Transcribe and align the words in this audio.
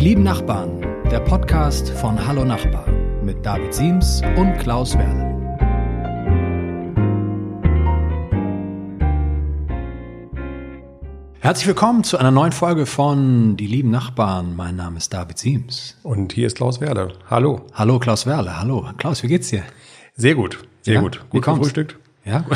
Die 0.00 0.08
lieben 0.08 0.22
Nachbarn, 0.22 0.80
der 1.10 1.20
Podcast 1.20 1.90
von 1.90 2.26
Hallo 2.26 2.42
Nachbar 2.42 2.86
mit 3.22 3.44
David 3.44 3.74
Siems 3.74 4.22
und 4.38 4.56
Klaus 4.58 4.96
Werle. 4.96 5.28
Herzlich 11.40 11.66
willkommen 11.66 12.02
zu 12.02 12.16
einer 12.16 12.30
neuen 12.30 12.52
Folge 12.52 12.86
von 12.86 13.58
Die 13.58 13.66
lieben 13.66 13.90
Nachbarn. 13.90 14.56
Mein 14.56 14.74
Name 14.76 14.96
ist 14.96 15.12
David 15.12 15.36
Siems. 15.36 15.98
Und 16.02 16.32
hier 16.32 16.46
ist 16.46 16.56
Klaus 16.56 16.80
Werle. 16.80 17.12
Hallo. 17.28 17.60
Hallo 17.74 17.98
Klaus 17.98 18.24
Werle. 18.24 18.58
Hallo. 18.58 18.88
Klaus, 18.96 19.22
wie 19.22 19.28
geht's 19.28 19.50
dir? 19.50 19.64
Sehr 20.16 20.34
gut. 20.34 20.60
Sehr 20.80 20.94
Ja? 20.94 21.00
gut. 21.02 21.22
Gut 21.28 21.44
gefrühstückt. 21.44 21.98
Ja? 22.24 22.46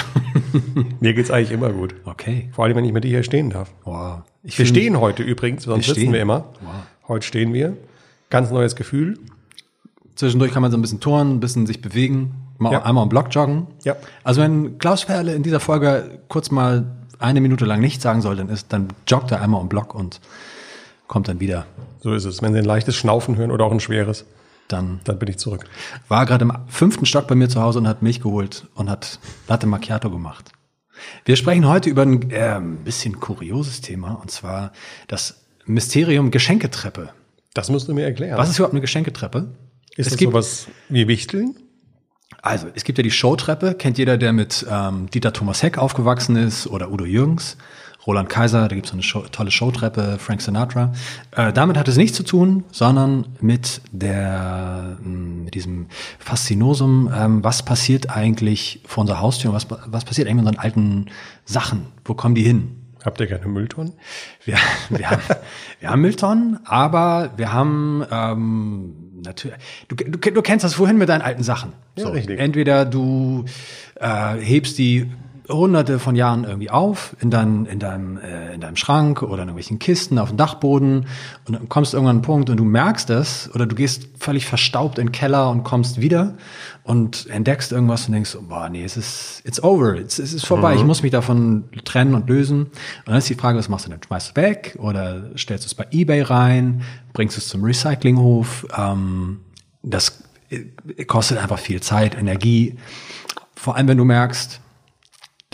Mir 1.00 1.12
geht's 1.12 1.30
eigentlich 1.30 1.50
immer 1.50 1.68
gut. 1.68 1.94
Okay. 2.06 2.48
Vor 2.52 2.64
allem, 2.64 2.76
wenn 2.76 2.86
ich 2.86 2.92
mit 2.94 3.04
dir 3.04 3.08
hier 3.08 3.22
stehen 3.22 3.50
darf. 3.50 3.70
Wow. 3.84 4.22
Ich 4.42 4.58
Wir 4.58 4.64
stehen 4.64 4.98
heute 4.98 5.22
übrigens, 5.22 5.64
sonst 5.64 5.84
sitzen 5.84 6.00
stehen. 6.00 6.12
wir 6.14 6.22
immer. 6.22 6.46
Wow. 6.62 6.72
Heute 7.08 7.26
stehen 7.26 7.52
wir. 7.52 7.76
Ganz 8.30 8.50
neues 8.50 8.76
Gefühl. 8.76 9.18
Zwischendurch 10.16 10.52
kann 10.52 10.62
man 10.62 10.70
so 10.70 10.78
ein 10.78 10.82
bisschen 10.82 11.00
turnen, 11.00 11.34
ein 11.36 11.40
bisschen 11.40 11.66
sich 11.66 11.82
bewegen, 11.82 12.34
mal 12.58 12.72
Ja. 12.72 12.82
einmal 12.84 13.02
im 13.02 13.08
Block 13.08 13.28
joggen. 13.34 13.66
Ja. 13.84 13.96
Also 14.22 14.40
wenn 14.40 14.78
Klaus 14.78 15.04
Perle 15.04 15.34
in 15.34 15.42
dieser 15.42 15.60
Folge 15.60 16.18
kurz 16.28 16.50
mal 16.50 16.86
eine 17.18 17.40
Minute 17.40 17.64
lang 17.64 17.80
nichts 17.80 18.02
sagen 18.02 18.20
soll, 18.22 18.36
dann 18.36 18.48
ist, 18.48 18.72
dann 18.72 18.88
joggt 19.08 19.30
er 19.32 19.40
einmal 19.42 19.60
im 19.60 19.68
Block 19.68 19.94
und 19.94 20.20
kommt 21.08 21.28
dann 21.28 21.40
wieder. 21.40 21.66
So 22.00 22.12
ist 22.14 22.24
es. 22.24 22.42
Wenn 22.42 22.52
Sie 22.52 22.58
ein 22.60 22.64
leichtes 22.64 22.96
Schnaufen 22.96 23.36
hören 23.36 23.50
oder 23.50 23.64
auch 23.64 23.72
ein 23.72 23.80
schweres, 23.80 24.24
Dann 24.68 25.00
dann 25.04 25.18
bin 25.18 25.28
ich 25.28 25.38
zurück. 25.38 25.64
war 26.08 26.24
gerade 26.26 26.44
im 26.44 26.52
fünften 26.68 27.06
Stock 27.06 27.26
bei 27.26 27.34
mir 27.34 27.48
zu 27.48 27.60
Hause 27.60 27.78
und 27.80 27.88
hat 27.88 28.02
Milch 28.02 28.20
geholt 28.22 28.66
und 28.74 28.88
hat 28.88 29.18
Latte 29.48 29.66
Macchiato 29.66 30.10
gemacht. 30.10 30.52
Wir 31.24 31.36
sprechen 31.36 31.66
heute 31.68 31.90
über 31.90 32.02
ein 32.02 32.30
äh, 32.30 32.54
ein 32.56 32.76
bisschen 32.78 33.20
kurioses 33.20 33.80
Thema 33.82 34.12
und 34.12 34.30
zwar 34.30 34.72
das 35.08 35.43
Mysterium 35.66 36.30
Geschenketreppe. 36.30 37.10
Das 37.54 37.70
musst 37.70 37.88
du 37.88 37.94
mir 37.94 38.04
erklären. 38.04 38.36
Was 38.38 38.50
ist 38.50 38.58
überhaupt 38.58 38.74
eine 38.74 38.80
Geschenketreppe? 38.80 39.48
ist 39.96 40.06
es 40.06 40.12
das 40.12 40.18
gibt- 40.18 40.32
sowas 40.32 40.66
wie 40.88 41.06
Wichteln? 41.08 41.56
Also, 42.42 42.66
es 42.74 42.84
gibt 42.84 42.98
ja 42.98 43.02
die 43.02 43.10
Showtreppe, 43.10 43.74
kennt 43.74 43.96
jeder, 43.96 44.18
der 44.18 44.32
mit 44.32 44.66
ähm, 44.70 45.08
Dieter 45.10 45.32
Thomas 45.32 45.62
Heck 45.62 45.78
aufgewachsen 45.78 46.36
ist 46.36 46.66
oder 46.66 46.90
Udo 46.90 47.06
Jürgens, 47.06 47.56
Roland 48.06 48.28
Kaiser, 48.28 48.68
da 48.68 48.74
gibt 48.74 48.86
es 48.86 48.92
eine 48.92 49.02
Show, 49.02 49.22
tolle 49.32 49.50
Showtreppe, 49.50 50.18
Frank 50.18 50.42
Sinatra. 50.42 50.92
Äh, 51.30 51.54
damit 51.54 51.78
hat 51.78 51.88
es 51.88 51.96
nichts 51.96 52.16
zu 52.18 52.22
tun, 52.22 52.64
sondern 52.70 53.28
mit 53.40 53.80
der, 53.92 54.98
mh, 55.02 55.44
mit 55.44 55.54
diesem 55.54 55.86
Faszinosum, 56.18 57.10
ähm, 57.16 57.42
was 57.42 57.64
passiert 57.64 58.10
eigentlich 58.10 58.80
vor 58.84 59.02
unserer 59.02 59.20
Haustür, 59.20 59.54
was, 59.54 59.66
was 59.70 60.04
passiert 60.04 60.28
eigentlich 60.28 60.42
mit 60.42 60.46
unseren 60.48 60.62
alten 60.62 61.06
Sachen, 61.46 61.86
wo 62.04 62.12
kommen 62.12 62.34
die 62.34 62.42
hin? 62.42 62.76
Habt 63.04 63.20
ihr 63.20 63.26
keine 63.26 63.46
Mülltonnen? 63.46 63.92
Wir, 64.44 64.56
wir, 64.88 65.10
haben, 65.10 65.22
wir 65.80 65.90
haben 65.90 66.00
Mülltonnen, 66.00 66.58
aber 66.64 67.32
wir 67.36 67.52
haben 67.52 68.04
ähm, 68.10 69.20
natürlich. 69.22 69.58
Du, 69.88 69.96
du, 69.96 70.18
du 70.18 70.42
kennst 70.42 70.64
das 70.64 70.74
vorhin 70.74 70.96
mit 70.96 71.10
deinen 71.10 71.22
alten 71.22 71.42
Sachen. 71.42 71.74
Ja, 71.96 72.08
richtig. 72.08 72.40
Entweder 72.40 72.86
du 72.86 73.44
äh, 73.96 74.36
hebst 74.38 74.78
die 74.78 75.10
hunderte 75.48 75.98
von 75.98 76.16
Jahren 76.16 76.44
irgendwie 76.44 76.70
auf 76.70 77.14
in, 77.20 77.30
dein, 77.30 77.66
in, 77.66 77.78
deinem, 77.78 78.16
äh, 78.16 78.54
in 78.54 78.60
deinem 78.60 78.76
Schrank 78.76 79.22
oder 79.22 79.42
in 79.42 79.48
irgendwelchen 79.48 79.78
Kisten 79.78 80.18
auf 80.18 80.28
dem 80.28 80.38
Dachboden 80.38 81.06
und 81.46 81.54
dann 81.54 81.68
kommst 81.68 81.92
du 81.92 81.98
irgendwann 81.98 82.16
an 82.16 82.16
einen 82.16 82.24
Punkt 82.24 82.50
und 82.50 82.56
du 82.56 82.64
merkst 82.64 83.10
es 83.10 83.50
oder 83.54 83.66
du 83.66 83.74
gehst 83.74 84.08
völlig 84.18 84.46
verstaubt 84.46 84.98
in 84.98 85.08
den 85.08 85.12
Keller 85.12 85.50
und 85.50 85.62
kommst 85.62 86.00
wieder 86.00 86.34
und 86.82 87.26
entdeckst 87.28 87.72
irgendwas 87.72 88.06
und 88.06 88.12
denkst, 88.12 88.36
boah, 88.48 88.68
nee, 88.68 88.84
es 88.84 88.96
ist, 88.96 89.42
it's 89.44 89.62
over, 89.62 89.98
es, 89.98 90.18
es 90.18 90.32
ist 90.32 90.46
vorbei, 90.46 90.74
ich 90.76 90.84
muss 90.84 91.02
mich 91.02 91.12
davon 91.12 91.64
trennen 91.84 92.14
und 92.14 92.28
lösen. 92.28 92.64
Und 92.64 92.72
dann 93.06 93.16
ist 93.16 93.28
die 93.28 93.34
Frage, 93.34 93.58
was 93.58 93.68
machst 93.68 93.86
du 93.86 93.90
denn? 93.90 94.02
Schmeißt 94.02 94.30
du 94.30 94.40
weg 94.40 94.76
oder 94.78 95.30
stellst 95.36 95.64
du 95.64 95.68
es 95.68 95.74
bei 95.74 95.86
Ebay 95.90 96.22
rein, 96.22 96.82
bringst 97.12 97.36
du 97.36 97.40
es 97.40 97.48
zum 97.48 97.64
Recyclinghof? 97.64 98.66
Ähm, 98.76 99.40
das 99.82 100.22
äh, 100.50 101.04
kostet 101.04 101.38
einfach 101.38 101.58
viel 101.58 101.80
Zeit, 101.80 102.16
Energie. 102.16 102.76
Vor 103.54 103.76
allem, 103.76 103.88
wenn 103.88 103.98
du 103.98 104.04
merkst, 104.04 104.60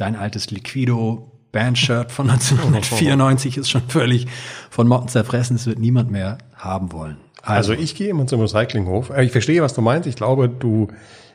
dein 0.00 0.16
altes 0.16 0.50
Liquido 0.50 1.30
Bandshirt 1.52 2.12
von 2.12 2.30
1994 2.30 3.56
ist 3.56 3.70
schon 3.70 3.82
völlig 3.88 4.26
von 4.70 4.86
Motten 4.86 5.08
zerfressen, 5.08 5.56
es 5.56 5.66
wird 5.66 5.78
niemand 5.78 6.10
mehr 6.10 6.38
haben 6.54 6.92
wollen. 6.92 7.16
Also 7.42 7.72
ich 7.72 7.94
gehe 7.94 8.08
immer 8.08 8.26
zum 8.26 8.40
Recyclinghof. 8.40 9.10
Äh, 9.10 9.24
Ich 9.24 9.32
verstehe, 9.32 9.62
was 9.62 9.74
du 9.74 9.80
meinst. 9.80 10.06
Ich 10.06 10.14
glaube, 10.16 10.48
du 10.48 10.88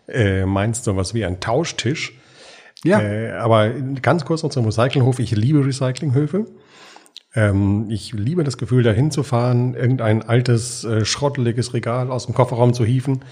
äh, 0.07 0.45
meinst 0.45 0.83
sowas 0.83 1.13
wie 1.13 1.25
ein 1.25 1.39
Tauschtisch. 1.39 2.13
ja, 2.83 3.01
Äh, 3.01 3.31
aber 3.33 3.71
ganz 3.71 4.23
kurz 4.23 4.43
noch 4.43 4.51
zum 4.51 4.65
Recyclinghof. 4.65 5.19
Ich 5.19 5.31
liebe 5.31 5.65
Recyclinghöfe. 5.65 6.45
Ähm, 7.33 7.87
ich 7.89 8.13
liebe 8.13 8.43
das 8.43 8.57
Gefühl, 8.57 8.83
da 8.83 8.91
hinzufahren, 8.91 9.73
irgendein 9.73 10.21
altes, 10.21 10.83
äh, 10.85 11.03
schrotteliges 11.05 11.73
Regal 11.73 12.11
aus 12.11 12.27
dem 12.27 12.35
Kofferraum 12.35 12.73
zu 12.73 12.85
hieven 12.85 13.25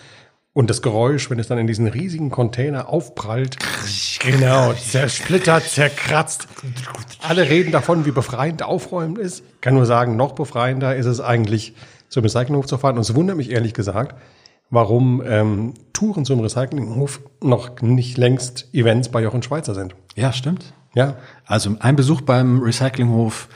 und 0.54 0.70
das 0.70 0.82
Geräusch, 0.82 1.30
wenn 1.30 1.40
es 1.40 1.48
dann 1.48 1.58
in 1.58 1.68
diesen 1.68 1.88
riesigen 1.88 2.30
Container 2.30 2.90
aufprallt. 2.90 3.58
Genau, 4.20 4.74
zersplittert, 4.74 5.64
zerkratzt. 5.64 6.48
Alle 7.22 7.50
reden 7.50 7.72
davon, 7.72 8.06
wie 8.06 8.12
befreiend 8.12 8.64
Aufräumen 8.64 9.18
ist. 9.18 9.44
Ich 9.56 9.62
kann 9.62 9.74
nur 9.74 9.86
sagen, 9.86 10.16
noch 10.16 10.34
befreiender 10.34 10.96
ist 10.96 11.08
es 11.08 11.20
eigentlich, 11.20 11.74
zum 12.10 12.24
Recyclinghof 12.24 12.68
zu 12.68 12.78
fahren. 12.78 12.96
Und 12.96 13.02
es 13.02 13.16
wundert 13.16 13.36
mich 13.38 13.50
ehrlich 13.50 13.74
gesagt, 13.74 14.16
warum 14.70 15.24
ähm, 15.26 15.74
Touren 15.94 16.26
zum 16.26 16.40
Recyclinghof 16.40 17.22
noch 17.42 17.82
nicht 17.82 18.18
längst 18.18 18.70
Events 18.74 19.10
bei 19.10 19.22
Jochen 19.22 19.42
Schweizer 19.42 19.74
sind. 19.74 19.96
ja, 20.16 20.32
stimmt. 20.32 20.74
Ja, 20.96 21.16
Also 21.48 21.76
ein 21.80 21.96
Besuch 21.96 22.22
beim 22.22 22.62
Recyclinghof, 22.62 23.48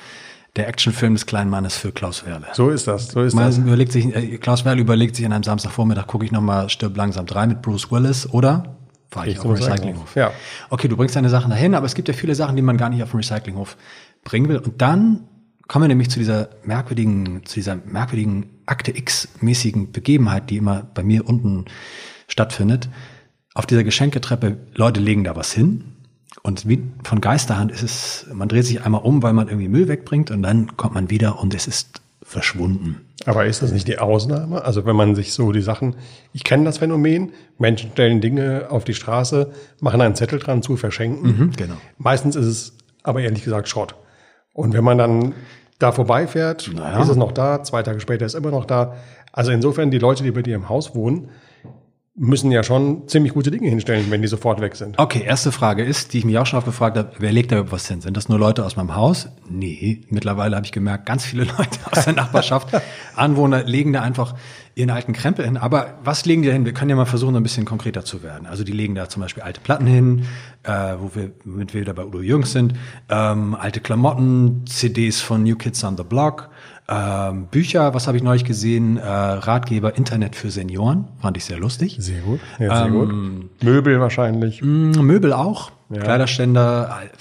der 0.55 0.67
Actionfilm 0.67 1.13
des 1.13 1.25
kleinen 1.25 1.49
Mannes 1.51 1.75
für 1.77 1.91
Klaus 1.91 2.25
Werle. 2.25 2.47
so 2.53 2.69
ist 2.69 2.87
das. 2.87 3.09
So 3.09 3.21
ist 3.21 3.33
Man 3.35 3.45
das. 3.45 3.57
überlegt 3.59 3.91
sich, 3.91 4.05
äh, 4.15 4.37
Klaus 4.37 4.65
Werle 4.65 4.81
überlegt 4.81 5.15
sich 5.15 5.25
an 5.25 5.33
einem 5.33 5.43
Samstagvormittag, 5.43 6.07
gucke 6.07 6.25
ich 6.25 6.31
nochmal 6.31 6.69
Stirb 6.69 6.97
langsam 6.97 7.25
3 7.25 7.47
mit 7.47 7.61
Bruce 7.61 7.91
Willis 7.91 8.27
oder 8.31 8.77
fahre 9.11 9.27
ich 9.27 9.33
Ich 9.33 9.39
auf 9.39 9.45
den 9.45 9.63
Recyclinghof? 9.63 10.15
Ja. 10.15 10.31
Okay, 10.69 10.87
du 10.87 10.97
bringst 10.97 11.15
deine 11.15 11.29
Sachen 11.29 11.49
dahin, 11.51 11.75
aber 11.75 11.85
es 11.85 11.93
gibt 11.93 12.07
ja 12.07 12.13
viele 12.13 12.33
Sachen, 12.35 12.55
die 12.55 12.61
man 12.61 12.77
gar 12.77 12.89
nicht 12.89 13.03
auf 13.03 13.11
den 13.11 13.17
Recyclinghof 13.17 13.77
bringen 14.23 14.49
will. 14.49 14.57
Und 14.57 14.81
dann 14.81 15.27
kommen 15.67 15.83
wir 15.83 15.89
nämlich 15.89 16.09
zu 16.09 16.19
dieser 16.19 16.49
merkwürdigen, 16.63 17.45
zu 17.45 17.55
dieser 17.55 17.75
merkwürdigen 17.75 18.47
Akte 18.65 18.95
X-mäßigen 18.97 19.91
Begebenheit, 19.91 20.49
die 20.49 20.57
immer 20.57 20.87
bei 20.93 21.03
mir 21.03 21.27
unten 21.27 21.65
stattfindet. 22.27 22.89
Auf 23.53 23.65
dieser 23.65 23.83
Geschenketreppe, 23.83 24.57
Leute 24.75 24.99
legen 24.99 25.23
da 25.23 25.35
was 25.35 25.51
hin. 25.51 25.96
Und 26.47 26.65
wie 26.65 26.81
von 27.03 27.19
Geisterhand 27.19 27.73
ist 27.73 27.83
es, 27.83 28.25
man 28.33 28.47
dreht 28.47 28.65
sich 28.65 28.81
einmal 28.85 29.01
um, 29.01 29.21
weil 29.21 29.33
man 29.33 29.49
irgendwie 29.49 29.67
Müll 29.67 29.89
wegbringt 29.89 30.31
und 30.31 30.43
dann 30.43 30.77
kommt 30.77 30.93
man 30.93 31.09
wieder 31.09 31.41
und 31.41 31.53
es 31.53 31.67
ist 31.67 31.99
verschwunden. 32.23 33.01
Aber 33.25 33.45
ist 33.45 33.61
das 33.61 33.73
nicht 33.73 33.85
die 33.89 33.99
Ausnahme? 33.99 34.63
Also 34.63 34.85
wenn 34.85 34.95
man 34.95 35.13
sich 35.13 35.33
so 35.33 35.51
die 35.51 35.61
Sachen, 35.61 35.97
ich 36.31 36.45
kenne 36.45 36.63
das 36.63 36.77
Phänomen, 36.77 37.33
Menschen 37.57 37.91
stellen 37.91 38.21
Dinge 38.21 38.67
auf 38.69 38.85
die 38.85 38.93
Straße, 38.93 39.51
machen 39.81 39.99
einen 39.99 40.15
Zettel 40.15 40.39
dran 40.39 40.61
zu 40.61 40.77
verschenken. 40.77 41.51
genau. 41.57 41.75
Meistens 41.97 42.37
ist 42.37 42.45
es 42.45 42.73
aber 43.03 43.19
ehrlich 43.19 43.43
gesagt 43.43 43.67
Schrott. 43.67 43.95
Und 44.53 44.71
wenn 44.73 44.85
man 44.85 44.97
dann 44.97 45.33
da 45.79 45.91
vorbeifährt, 45.91 46.71
Naja. 46.73 47.01
ist 47.01 47.09
es 47.09 47.17
noch 47.17 47.33
da, 47.33 47.61
zwei 47.61 47.83
Tage 47.83 47.99
später 47.99 48.25
ist 48.25 48.35
es 48.35 48.39
immer 48.39 48.51
noch 48.51 48.63
da. 48.63 48.95
Also 49.33 49.51
insofern, 49.51 49.91
die 49.91 49.99
Leute, 49.99 50.23
die 50.23 50.31
bei 50.31 50.43
dir 50.43 50.55
im 50.55 50.69
Haus 50.69 50.95
wohnen, 50.95 51.27
müssen 52.19 52.49
ja 52.49 52.63
schon 52.63 53.07
ziemlich 53.07 53.33
gute 53.33 53.51
Dinge 53.51 53.69
hinstellen, 53.69 54.09
wenn 54.09 54.23
die 54.23 54.27
sofort 54.27 54.59
weg 54.59 54.75
sind. 54.75 54.97
Okay, 54.97 55.21
erste 55.23 55.51
Frage 55.51 55.83
ist, 55.83 56.13
die 56.13 56.17
ich 56.17 56.25
mich 56.25 56.37
auch 56.39 56.47
schon 56.47 56.57
oft 56.57 56.65
gefragt 56.65 56.97
habe, 56.97 57.11
wer 57.19 57.31
legt 57.31 57.51
da 57.51 57.57
überhaupt 57.57 57.71
was 57.71 57.87
hin? 57.87 58.01
Sind 58.01 58.17
das 58.17 58.27
nur 58.27 58.39
Leute 58.39 58.65
aus 58.65 58.75
meinem 58.75 58.95
Haus? 58.95 59.29
Nee, 59.47 60.01
mittlerweile 60.09 60.55
habe 60.55 60.65
ich 60.65 60.71
gemerkt, 60.71 61.05
ganz 61.05 61.23
viele 61.25 61.43
Leute 61.57 61.79
aus 61.91 62.05
der 62.05 62.13
Nachbarschaft, 62.13 62.69
Anwohner 63.15 63.63
legen 63.63 63.93
da 63.93 64.01
einfach 64.01 64.33
ihren 64.73 64.89
alten 64.89 65.13
Krempel 65.13 65.45
hin. 65.45 65.57
Aber 65.57 65.95
was 66.03 66.25
legen 66.25 66.41
die 66.41 66.47
da 66.47 66.53
hin? 66.53 66.65
Wir 66.65 66.73
können 66.73 66.89
ja 66.89 66.95
mal 66.95 67.05
versuchen, 67.05 67.35
ein 67.35 67.43
bisschen 67.43 67.65
konkreter 67.65 68.03
zu 68.03 68.23
werden. 68.23 68.47
Also 68.47 68.63
die 68.63 68.71
legen 68.71 68.95
da 68.95 69.09
zum 69.09 69.21
Beispiel 69.21 69.43
alte 69.43 69.61
Platten 69.61 69.85
hin, 69.85 70.25
äh, 70.63 70.95
wo 70.99 71.11
wir, 71.13 71.31
womit 71.45 71.75
wir 71.75 71.81
wieder 71.81 71.93
bei 71.93 72.03
Udo 72.03 72.21
Jürgens 72.21 72.51
sind, 72.51 72.73
ähm, 73.09 73.55
alte 73.55 73.79
Klamotten, 73.79 74.65
CDs 74.65 75.21
von 75.21 75.43
New 75.43 75.55
Kids 75.55 75.83
on 75.83 75.97
the 75.97 76.03
Block, 76.03 76.49
ähm, 76.89 77.47
Bücher, 77.47 77.93
was 77.93 78.07
habe 78.07 78.17
ich 78.17 78.23
neulich 78.23 78.45
gesehen? 78.45 78.97
Äh, 78.97 79.05
Ratgeber 79.07 79.95
Internet 79.97 80.35
für 80.35 80.49
Senioren, 80.51 81.07
fand 81.21 81.35
ich 81.37 81.45
sehr 81.45 81.57
lustig. 81.59 81.97
Sehr 81.99 82.21
gut. 82.21 82.39
Ja, 82.59 82.77
sehr 82.77 82.85
Ähm, 82.87 82.93
gut. 83.49 83.63
Möbel 83.63 83.99
wahrscheinlich. 83.99 84.61
Mm, 84.61 84.91
Möbel 85.01 85.33
auch, 85.33 85.71
Kleiderständer, 85.91 86.93
all- 86.95 87.11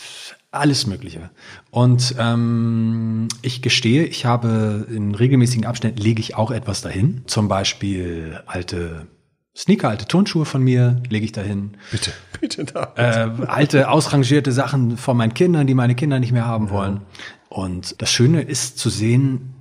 alles 0.52 0.86
Mögliche. 0.86 1.30
Und 1.70 2.14
ähm, 2.18 3.28
ich 3.42 3.60
gestehe, 3.60 4.04
ich 4.04 4.24
habe 4.24 4.86
in 4.90 5.14
regelmäßigen 5.14 5.66
Abständen 5.66 6.00
lege 6.00 6.20
ich 6.20 6.34
auch 6.36 6.50
etwas 6.50 6.80
dahin. 6.80 7.22
Zum 7.26 7.48
Beispiel 7.48 8.40
alte 8.46 9.06
Sneaker, 9.54 9.88
alte 9.90 10.06
Turnschuhe 10.06 10.44
von 10.46 10.62
mir 10.62 11.02
lege 11.10 11.24
ich 11.26 11.32
dahin. 11.32 11.72
Bitte, 11.90 12.12
bitte 12.40 12.64
da. 12.64 12.92
Äh, 12.96 13.46
alte 13.46 13.90
ausrangierte 13.90 14.52
Sachen 14.52 14.96
von 14.96 15.16
meinen 15.16 15.34
Kindern, 15.34 15.66
die 15.66 15.74
meine 15.74 15.94
Kinder 15.94 16.20
nicht 16.20 16.32
mehr 16.32 16.46
haben 16.46 16.70
wollen. 16.70 17.00
Und 17.48 18.00
das 18.00 18.10
Schöne 18.10 18.40
ist 18.42 18.78
zu 18.78 18.88
sehen, 18.90 19.52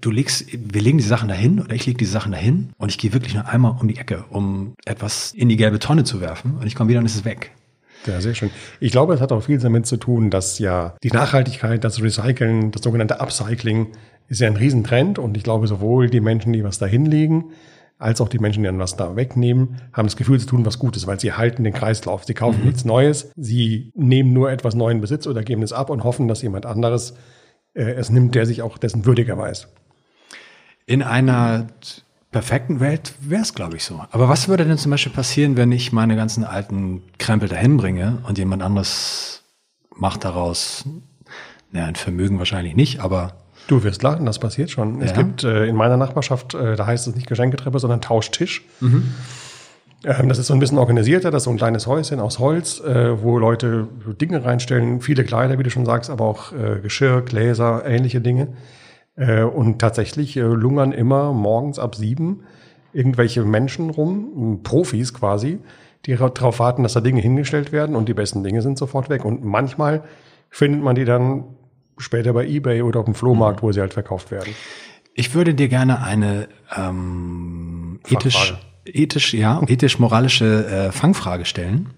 du 0.00 0.10
legst, 0.10 0.46
wir 0.52 0.82
legen 0.82 0.98
die 0.98 1.04
Sachen 1.04 1.28
dahin 1.28 1.60
oder 1.60 1.74
ich 1.74 1.86
lege 1.86 1.98
die 1.98 2.04
Sachen 2.04 2.32
dahin 2.32 2.70
und 2.78 2.90
ich 2.90 2.98
gehe 2.98 3.12
wirklich 3.12 3.34
nur 3.34 3.48
einmal 3.48 3.76
um 3.80 3.88
die 3.88 3.96
Ecke, 3.96 4.24
um 4.30 4.74
etwas 4.84 5.32
in 5.32 5.48
die 5.48 5.56
gelbe 5.56 5.78
Tonne 5.78 6.04
zu 6.04 6.20
werfen 6.20 6.56
und 6.58 6.66
ich 6.66 6.74
komme 6.74 6.90
wieder 6.90 7.00
und 7.00 7.06
es 7.06 7.14
ist 7.14 7.24
weg. 7.24 7.52
Ja, 8.06 8.20
sehr 8.20 8.34
schön. 8.34 8.50
Ich 8.80 8.90
glaube, 8.90 9.14
es 9.14 9.20
hat 9.20 9.30
auch 9.30 9.44
viel 9.44 9.58
damit 9.58 9.86
zu 9.86 9.96
tun, 9.96 10.30
dass 10.30 10.58
ja 10.58 10.94
die 11.02 11.10
Nachhaltigkeit, 11.10 11.84
das 11.84 12.02
Recyceln, 12.02 12.72
das 12.72 12.82
sogenannte 12.82 13.20
Upcycling 13.20 13.88
ist 14.28 14.40
ja 14.40 14.48
ein 14.48 14.56
Riesentrend 14.56 15.18
und 15.18 15.36
ich 15.36 15.44
glaube, 15.44 15.66
sowohl 15.68 16.10
die 16.10 16.20
Menschen, 16.20 16.52
die 16.52 16.64
was 16.64 16.78
da 16.78 16.86
hinlegen, 16.86 17.52
als 17.98 18.20
auch 18.20 18.28
die 18.28 18.40
Menschen, 18.40 18.64
die 18.64 18.66
dann 18.66 18.80
was 18.80 18.96
da 18.96 19.14
wegnehmen, 19.14 19.76
haben 19.92 20.06
das 20.06 20.16
Gefühl, 20.16 20.40
sie 20.40 20.46
tun 20.46 20.66
was 20.66 20.80
Gutes, 20.80 21.06
weil 21.06 21.20
sie 21.20 21.32
halten 21.32 21.62
den 21.62 21.72
Kreislauf. 21.72 22.24
Sie 22.24 22.34
kaufen 22.34 22.60
mhm. 22.60 22.66
nichts 22.66 22.84
Neues, 22.84 23.30
sie 23.36 23.92
nehmen 23.94 24.32
nur 24.32 24.50
etwas 24.50 24.74
neuen 24.74 25.00
Besitz 25.00 25.28
oder 25.28 25.44
geben 25.44 25.62
es 25.62 25.72
ab 25.72 25.88
und 25.88 26.02
hoffen, 26.02 26.26
dass 26.26 26.42
jemand 26.42 26.66
anderes 26.66 27.14
es 27.74 28.10
nimmt, 28.10 28.34
der 28.34 28.46
sich 28.46 28.62
auch 28.62 28.78
dessen 28.78 29.06
würdiger 29.06 29.38
weiß. 29.38 29.68
In 30.86 31.02
einer 31.02 31.68
perfekten 32.30 32.80
Welt 32.80 33.14
wäre 33.20 33.42
es, 33.42 33.54
glaube 33.54 33.76
ich, 33.76 33.84
so. 33.84 34.04
Aber 34.10 34.28
was 34.28 34.48
würde 34.48 34.64
denn 34.64 34.78
zum 34.78 34.90
Beispiel 34.90 35.12
passieren, 35.12 35.56
wenn 35.56 35.70
ich 35.70 35.92
meine 35.92 36.16
ganzen 36.16 36.44
alten 36.44 37.02
Krempel 37.18 37.48
dahin 37.48 37.76
bringe 37.76 38.18
und 38.26 38.38
jemand 38.38 38.62
anderes 38.62 39.42
macht 39.94 40.24
daraus, 40.24 40.84
naja, 41.70 41.86
ein 41.86 41.94
Vermögen 41.94 42.38
wahrscheinlich 42.38 42.74
nicht, 42.74 43.00
aber 43.00 43.34
Du 43.68 43.84
wirst 43.84 44.02
lachen, 44.02 44.26
das 44.26 44.38
passiert 44.38 44.70
schon. 44.70 44.98
Ja. 44.98 45.06
Es 45.06 45.14
gibt 45.14 45.44
äh, 45.44 45.66
in 45.66 45.76
meiner 45.76 45.96
Nachbarschaft, 45.96 46.54
äh, 46.54 46.74
da 46.74 46.86
heißt 46.86 47.06
es 47.06 47.14
nicht 47.14 47.28
Geschenketreppe, 47.28 47.78
sondern 47.78 48.00
Tauschtisch. 48.00 48.62
Mhm. 48.80 49.14
Ähm, 50.04 50.28
das 50.28 50.38
ist 50.38 50.48
so 50.48 50.54
ein 50.54 50.60
bisschen 50.60 50.78
organisierter, 50.78 51.30
das 51.30 51.42
ist 51.42 51.44
so 51.44 51.50
ein 51.50 51.56
kleines 51.56 51.86
Häuschen 51.86 52.20
aus 52.20 52.38
Holz, 52.38 52.80
äh, 52.80 53.22
wo 53.22 53.38
Leute 53.38 53.88
Dinge 54.20 54.44
reinstellen, 54.44 55.00
viele 55.00 55.24
Kleider, 55.24 55.58
wie 55.58 55.62
du 55.62 55.70
schon 55.70 55.86
sagst, 55.86 56.10
aber 56.10 56.24
auch 56.24 56.52
äh, 56.52 56.80
Geschirr, 56.80 57.22
Gläser, 57.22 57.84
ähnliche 57.86 58.20
Dinge. 58.20 58.48
Äh, 59.16 59.42
und 59.42 59.78
tatsächlich 59.78 60.36
äh, 60.36 60.40
lungern 60.40 60.92
immer 60.92 61.32
morgens 61.32 61.78
ab 61.78 61.94
sieben 61.94 62.44
irgendwelche 62.92 63.42
Menschen 63.44 63.90
rum, 63.90 64.60
Profis 64.62 65.14
quasi, 65.14 65.58
die 66.06 66.14
darauf 66.14 66.58
warten, 66.58 66.82
dass 66.82 66.92
da 66.92 67.00
Dinge 67.00 67.20
hingestellt 67.20 67.72
werden 67.72 67.96
und 67.96 68.08
die 68.08 68.14
besten 68.14 68.42
Dinge 68.42 68.62
sind 68.62 68.78
sofort 68.78 69.08
weg. 69.08 69.24
Und 69.24 69.44
manchmal 69.44 70.02
findet 70.50 70.82
man 70.82 70.94
die 70.94 71.04
dann 71.04 71.44
später 71.98 72.32
bei 72.32 72.46
eBay 72.46 72.82
oder 72.82 73.00
auf 73.00 73.06
dem 73.06 73.14
Flohmarkt, 73.14 73.62
mhm. 73.62 73.66
wo 73.66 73.72
sie 73.72 73.80
halt 73.80 73.94
verkauft 73.94 74.30
werden. 74.30 74.54
Ich 75.14 75.34
würde 75.34 75.54
dir 75.54 75.68
gerne 75.68 76.02
eine 76.02 76.48
ähm, 76.76 78.00
ethisch, 78.08 78.54
ethisch, 78.84 79.34
ja, 79.34 79.62
ethisch-moralische 79.66 80.66
äh, 80.66 80.92
Fangfrage 80.92 81.44
stellen. 81.44 81.90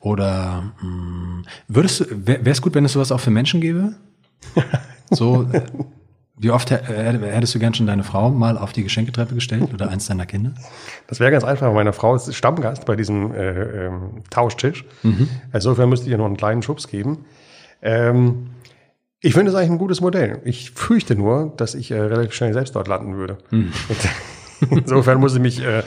Oder 0.00 0.72
mh, 0.80 0.82
hm, 0.82 1.44
würdest 1.68 2.00
du, 2.00 2.04
wäre 2.26 2.50
es 2.50 2.62
gut, 2.62 2.74
wenn 2.74 2.84
es 2.84 2.92
sowas 2.92 3.12
auch 3.12 3.20
für 3.20 3.30
Menschen 3.30 3.60
gäbe? 3.60 3.94
So, 5.10 5.48
äh, 5.52 5.62
wie 6.36 6.50
oft 6.50 6.70
hättest 6.70 7.54
du 7.54 7.58
gern 7.58 7.74
schon 7.74 7.86
deine 7.86 8.04
Frau 8.04 8.30
mal 8.30 8.58
auf 8.58 8.72
die 8.72 8.84
Geschenketreppe 8.84 9.34
gestellt 9.34 9.72
oder 9.74 9.88
eins 9.88 10.06
deiner 10.06 10.26
Kinder? 10.26 10.52
Das 11.08 11.18
wäre 11.18 11.30
ganz 11.30 11.44
einfach. 11.44 11.72
Meine 11.72 11.92
Frau 11.92 12.14
ist 12.14 12.32
Stammgast 12.32 12.84
bei 12.84 12.94
diesem 12.94 13.34
äh, 13.34 13.86
ähm, 13.86 14.22
Tauschtisch. 14.30 14.84
Mhm. 15.02 15.28
Insofern 15.52 15.88
müsste 15.88 16.06
ich 16.06 16.12
ihr 16.12 16.18
noch 16.18 16.26
einen 16.26 16.36
kleinen 16.36 16.62
Schubs 16.62 16.88
geben. 16.88 17.24
Ähm, 17.82 18.50
ich 19.20 19.34
finde 19.34 19.50
es 19.50 19.56
eigentlich 19.56 19.70
ein 19.70 19.78
gutes 19.78 20.00
Modell. 20.00 20.40
Ich 20.44 20.70
fürchte 20.70 21.16
nur, 21.16 21.52
dass 21.56 21.74
ich 21.74 21.90
äh, 21.90 21.98
relativ 21.98 22.34
schnell 22.34 22.52
selbst 22.52 22.76
dort 22.76 22.86
landen 22.86 23.16
würde. 23.16 23.38
Hm. 23.48 23.72
Insofern 24.70 25.18
muss 25.18 25.34
ich 25.34 25.40
mich 25.40 25.64
äh, 25.64 25.82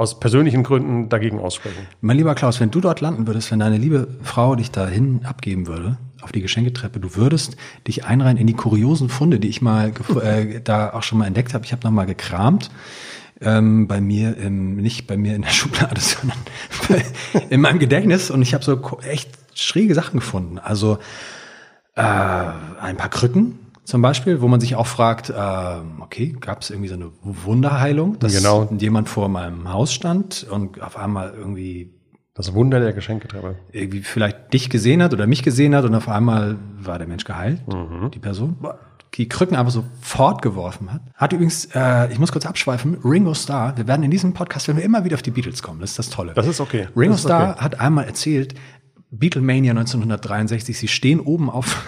aus 0.00 0.18
persönlichen 0.18 0.62
Gründen 0.62 1.10
dagegen 1.10 1.38
aussprechen. 1.38 1.86
Mein 2.00 2.16
lieber 2.16 2.34
Klaus, 2.34 2.58
wenn 2.58 2.70
du 2.70 2.80
dort 2.80 3.02
landen 3.02 3.26
würdest, 3.26 3.50
wenn 3.50 3.58
deine 3.58 3.76
liebe 3.76 4.08
Frau 4.22 4.54
dich 4.54 4.70
dahin 4.70 5.20
abgeben 5.24 5.66
würde, 5.66 5.98
auf 6.22 6.32
die 6.32 6.40
Geschenketreppe, 6.40 7.00
du 7.00 7.16
würdest 7.16 7.58
dich 7.86 8.06
einreihen 8.06 8.38
in 8.38 8.46
die 8.46 8.54
kuriosen 8.54 9.10
Funde, 9.10 9.38
die 9.38 9.48
ich 9.48 9.60
mal 9.60 9.92
äh, 10.22 10.62
da 10.62 10.94
auch 10.94 11.02
schon 11.02 11.18
mal 11.18 11.26
entdeckt 11.26 11.52
habe. 11.52 11.66
Ich 11.66 11.72
habe 11.72 11.86
nochmal 11.86 12.06
gekramt. 12.06 12.70
Ähm, 13.42 13.88
bei 13.88 14.00
mir, 14.00 14.36
im, 14.38 14.76
nicht 14.76 15.06
bei 15.06 15.18
mir 15.18 15.34
in 15.34 15.42
der 15.42 15.50
Schublade, 15.50 16.00
sondern 16.00 16.38
in 17.50 17.60
meinem 17.60 17.78
Gedächtnis. 17.78 18.30
Und 18.30 18.40
ich 18.40 18.54
habe 18.54 18.64
so 18.64 18.80
echt 19.00 19.28
schräge 19.54 19.94
Sachen 19.94 20.20
gefunden. 20.20 20.58
Also 20.58 20.98
äh, 21.94 22.02
ein 22.02 22.96
paar 22.96 23.10
Krücken 23.10 23.58
zum 23.90 24.02
Beispiel, 24.02 24.40
wo 24.40 24.46
man 24.46 24.60
sich 24.60 24.76
auch 24.76 24.86
fragt, 24.86 25.30
äh, 25.30 25.32
okay, 25.98 26.36
gab 26.40 26.62
es 26.62 26.70
irgendwie 26.70 26.88
so 26.88 26.94
eine 26.94 27.10
Wunderheilung, 27.22 28.20
dass 28.20 28.32
genau. 28.32 28.68
jemand 28.78 29.08
vor 29.08 29.28
meinem 29.28 29.72
Haus 29.72 29.92
stand 29.92 30.46
und 30.48 30.80
auf 30.80 30.96
einmal 30.96 31.34
irgendwie 31.36 31.90
das 32.34 32.54
Wunder 32.54 32.78
der 32.78 32.92
Geschenketreppe. 32.92 33.56
Irgendwie 33.72 34.02
vielleicht 34.02 34.52
dich 34.52 34.70
gesehen 34.70 35.02
hat 35.02 35.12
oder 35.12 35.26
mich 35.26 35.42
gesehen 35.42 35.74
hat 35.74 35.84
und 35.84 35.96
auf 35.96 36.08
einmal 36.08 36.56
war 36.78 36.98
der 36.98 37.08
Mensch 37.08 37.24
geheilt, 37.24 37.66
mhm. 37.66 38.12
die 38.12 38.20
Person. 38.20 38.58
Die 39.14 39.28
Krücken 39.28 39.56
aber 39.56 39.72
sofort 39.72 40.40
geworfen 40.40 40.92
hat. 40.92 41.02
Hat 41.16 41.32
übrigens, 41.32 41.64
äh, 41.74 42.12
ich 42.12 42.20
muss 42.20 42.30
kurz 42.30 42.46
abschweifen, 42.46 42.96
Ringo 43.04 43.34
Starr, 43.34 43.76
wir 43.76 43.88
werden 43.88 44.04
in 44.04 44.12
diesem 44.12 44.34
Podcast, 44.34 44.68
wenn 44.68 44.76
wir 44.76 44.84
immer 44.84 45.04
wieder 45.04 45.16
auf 45.16 45.22
die 45.22 45.32
Beatles 45.32 45.64
kommen, 45.64 45.80
das 45.80 45.90
ist 45.90 45.98
das 45.98 46.10
Tolle. 46.10 46.32
Das 46.34 46.46
ist 46.46 46.60
okay. 46.60 46.86
Ringo 46.96 47.14
ist 47.14 47.22
Starr 47.22 47.54
okay. 47.54 47.60
hat 47.60 47.80
einmal 47.80 48.04
erzählt, 48.04 48.54
Beatlemania 49.10 49.72
1963. 49.72 50.78
Sie 50.78 50.86
stehen 50.86 51.18
oben 51.18 51.50
auf, 51.50 51.84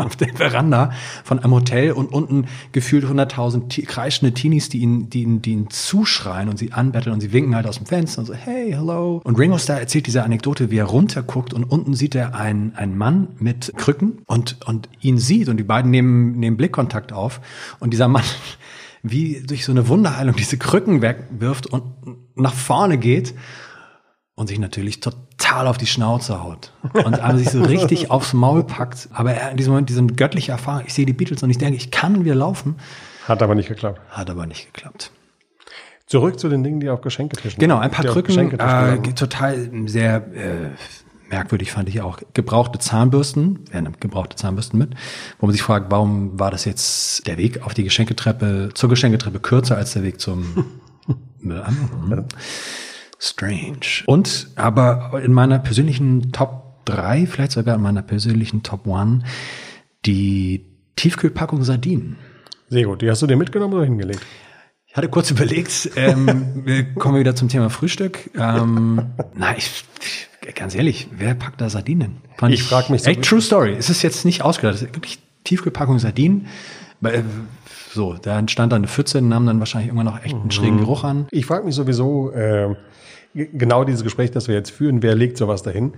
auf 0.00 0.16
der 0.16 0.34
Veranda 0.34 0.92
von 1.24 1.38
einem 1.38 1.52
Hotel 1.52 1.92
und 1.92 2.12
unten 2.12 2.46
gefühlt 2.72 3.04
100.000 3.04 3.86
kreischende 3.86 4.34
Teenies, 4.34 4.68
die 4.68 4.78
ihn, 4.78 5.10
die, 5.10 5.22
ihn, 5.22 5.42
die 5.42 5.52
ihn 5.52 5.70
zuschreien 5.70 6.48
und 6.48 6.58
sie 6.58 6.72
anbetteln 6.72 7.14
und 7.14 7.20
sie 7.20 7.32
winken 7.32 7.54
halt 7.54 7.66
aus 7.66 7.76
dem 7.76 7.86
Fenster 7.86 8.20
und 8.20 8.26
so, 8.26 8.34
hey, 8.34 8.72
hello. 8.72 9.20
Und 9.24 9.38
Ringo 9.38 9.58
Starr 9.58 9.80
erzählt 9.80 10.06
diese 10.06 10.22
Anekdote, 10.22 10.70
wie 10.70 10.78
er 10.78 10.84
runterguckt 10.84 11.52
und 11.54 11.64
unten 11.64 11.94
sieht 11.94 12.14
er 12.14 12.34
einen, 12.34 12.74
einen 12.74 12.96
Mann 12.96 13.28
mit 13.38 13.72
Krücken 13.76 14.22
und, 14.26 14.58
und 14.66 14.88
ihn 15.00 15.18
sieht 15.18 15.48
und 15.48 15.56
die 15.56 15.64
beiden 15.64 15.90
nehmen, 15.90 16.38
nehmen 16.38 16.56
Blickkontakt 16.56 17.12
auf 17.12 17.40
und 17.78 17.92
dieser 17.92 18.08
Mann 18.08 18.24
wie 19.02 19.42
durch 19.46 19.64
so 19.64 19.72
eine 19.72 19.88
Wunderheilung 19.88 20.36
diese 20.36 20.58
Krücken 20.58 21.00
wegwirft 21.00 21.66
und 21.66 21.84
nach 22.34 22.54
vorne 22.54 22.98
geht 22.98 23.34
und 24.34 24.48
sich 24.48 24.58
natürlich 24.58 25.00
total 25.00 25.29
auf 25.48 25.78
die 25.78 25.86
Schnauze 25.86 26.42
haut 26.42 26.72
und 26.92 27.20
aber 27.20 27.36
sich 27.38 27.50
so 27.50 27.62
richtig 27.62 28.10
aufs 28.10 28.32
Maul 28.32 28.64
packt. 28.64 29.08
Aber 29.12 29.32
er 29.32 29.50
in 29.50 29.56
diesem 29.56 29.72
Moment 29.72 29.88
diese 29.88 30.04
göttliche 30.06 30.52
Erfahrung, 30.52 30.84
ich 30.86 30.94
sehe 30.94 31.06
die 31.06 31.12
Beatles 31.12 31.42
und 31.42 31.50
ich 31.50 31.58
denke, 31.58 31.76
ich 31.76 31.90
kann 31.90 32.24
wieder 32.24 32.34
laufen. 32.34 32.76
Hat 33.26 33.42
aber 33.42 33.54
nicht 33.54 33.68
geklappt. 33.68 34.00
Hat 34.10 34.30
aber 34.30 34.46
nicht 34.46 34.72
geklappt. 34.72 35.10
Zurück 36.06 36.40
zu 36.40 36.48
den 36.48 36.64
Dingen, 36.64 36.80
die 36.80 36.88
auf 36.88 37.02
Geschenketischen 37.02 37.60
Genau, 37.60 37.78
ein 37.78 37.90
paar 37.90 38.04
Krücken, 38.04 38.58
äh, 38.58 38.98
total 39.14 39.70
sehr 39.86 40.16
äh, 40.34 40.70
merkwürdig 41.30 41.70
fand 41.72 41.88
ich 41.88 42.00
auch. 42.00 42.18
Gebrauchte 42.34 42.78
Zahnbürsten, 42.78 43.60
werden 43.70 43.96
gebrauchte 44.00 44.36
Zahnbürsten 44.36 44.78
mit, 44.78 44.94
wo 45.38 45.46
man 45.46 45.52
sich 45.52 45.62
fragt, 45.62 45.90
warum 45.90 46.38
war 46.38 46.50
das 46.50 46.64
jetzt 46.64 47.26
der 47.26 47.38
Weg 47.38 47.62
auf 47.64 47.74
die 47.74 47.84
Geschenketreppe, 47.84 48.70
zur 48.74 48.88
Geschenketreppe 48.88 49.38
kürzer 49.38 49.76
als 49.76 49.92
der 49.92 50.02
Weg 50.02 50.20
zum 50.20 50.64
Müllamt? 51.40 52.34
Strange. 53.20 54.04
Und 54.06 54.48
aber 54.56 55.20
in 55.22 55.32
meiner 55.32 55.58
persönlichen 55.58 56.32
Top 56.32 56.84
3, 56.86 57.26
vielleicht 57.26 57.52
sogar 57.52 57.76
in 57.76 57.82
meiner 57.82 58.02
persönlichen 58.02 58.62
Top 58.62 58.88
1, 58.88 59.22
die 60.06 60.64
Tiefkühlpackung 60.96 61.62
Sardinen. 61.62 62.16
Sehr 62.68 62.84
gut. 62.84 63.02
Die 63.02 63.10
hast 63.10 63.20
du 63.20 63.26
dir 63.26 63.36
mitgenommen 63.36 63.74
oder 63.74 63.84
hingelegt? 63.84 64.20
Ich 64.86 64.96
hatte 64.96 65.08
kurz 65.08 65.30
überlegt, 65.30 65.90
ähm, 65.96 66.62
wir 66.64 66.94
kommen 66.94 67.20
wieder 67.20 67.36
zum 67.36 67.48
Thema 67.48 67.68
Frühstück. 67.70 68.30
Ähm, 68.36 69.12
na, 69.34 69.56
ich, 69.56 69.84
ganz 70.54 70.74
ehrlich, 70.74 71.08
wer 71.12 71.34
packt 71.34 71.60
da 71.60 71.68
Sardinen? 71.68 72.22
Fand 72.38 72.54
ich 72.54 72.62
frage 72.62 72.90
mich 72.90 73.02
so. 73.02 73.10
Ey, 73.10 73.20
True 73.20 73.40
Story. 73.40 73.76
Es 73.78 73.90
ist 73.90 74.02
jetzt 74.02 74.24
nicht 74.24 74.42
ausgedacht. 74.42 74.76
Es 74.76 74.82
ist 74.82 74.94
wirklich 74.94 75.18
Tiefkühlpackung 75.44 75.98
Sardinen. 75.98 76.46
Äh, 77.02 77.22
so, 77.92 78.14
da 78.14 78.38
entstand 78.38 78.72
dann 78.72 78.82
eine 78.82 78.88
Pfütze, 78.88 79.20
nahm 79.20 79.46
dann 79.46 79.58
wahrscheinlich 79.58 79.88
irgendwann 79.88 80.06
noch 80.06 80.24
echt 80.24 80.34
einen 80.34 80.44
mhm. 80.44 80.50
schrägen 80.50 80.78
Geruch 80.78 81.04
an. 81.04 81.26
Ich 81.30 81.46
frage 81.46 81.64
mich 81.64 81.74
sowieso, 81.74 82.30
äh, 82.32 82.74
genau 83.34 83.84
dieses 83.84 84.04
Gespräch, 84.04 84.30
das 84.30 84.48
wir 84.48 84.54
jetzt 84.54 84.70
führen, 84.70 85.02
wer 85.02 85.14
legt 85.14 85.36
sowas 85.36 85.62
dahin? 85.62 85.92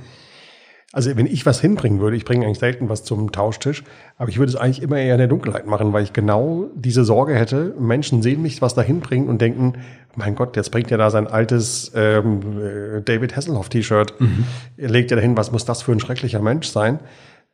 Also 0.94 1.16
wenn 1.16 1.26
ich 1.26 1.46
was 1.46 1.58
hinbringen 1.58 2.00
würde, 2.00 2.18
ich 2.18 2.26
bringe 2.26 2.44
eigentlich 2.44 2.58
selten 2.58 2.90
was 2.90 3.02
zum 3.02 3.32
Tauschtisch, 3.32 3.82
aber 4.18 4.28
ich 4.28 4.38
würde 4.38 4.50
es 4.50 4.56
eigentlich 4.56 4.82
immer 4.82 4.98
eher 4.98 5.14
in 5.14 5.18
der 5.18 5.26
Dunkelheit 5.26 5.66
machen, 5.66 5.94
weil 5.94 6.04
ich 6.04 6.12
genau 6.12 6.66
diese 6.74 7.04
Sorge 7.04 7.34
hätte, 7.34 7.74
Menschen 7.80 8.20
sehen 8.20 8.42
mich 8.42 8.60
was 8.60 8.74
dahin 8.74 9.00
bringen 9.00 9.28
und 9.28 9.40
denken, 9.40 9.78
mein 10.16 10.34
Gott, 10.34 10.54
jetzt 10.54 10.70
bringt 10.70 10.90
er 10.90 10.98
da 10.98 11.08
sein 11.08 11.26
altes 11.26 11.92
ähm, 11.94 12.40
äh, 12.60 13.00
David 13.00 13.34
Hasselhoff-T-Shirt, 13.34 14.20
mhm. 14.20 14.44
legt 14.76 15.10
er 15.10 15.16
dahin, 15.16 15.34
was 15.34 15.50
muss 15.50 15.64
das 15.64 15.80
für 15.80 15.92
ein 15.92 16.00
schrecklicher 16.00 16.42
Mensch 16.42 16.66
sein? 16.66 16.98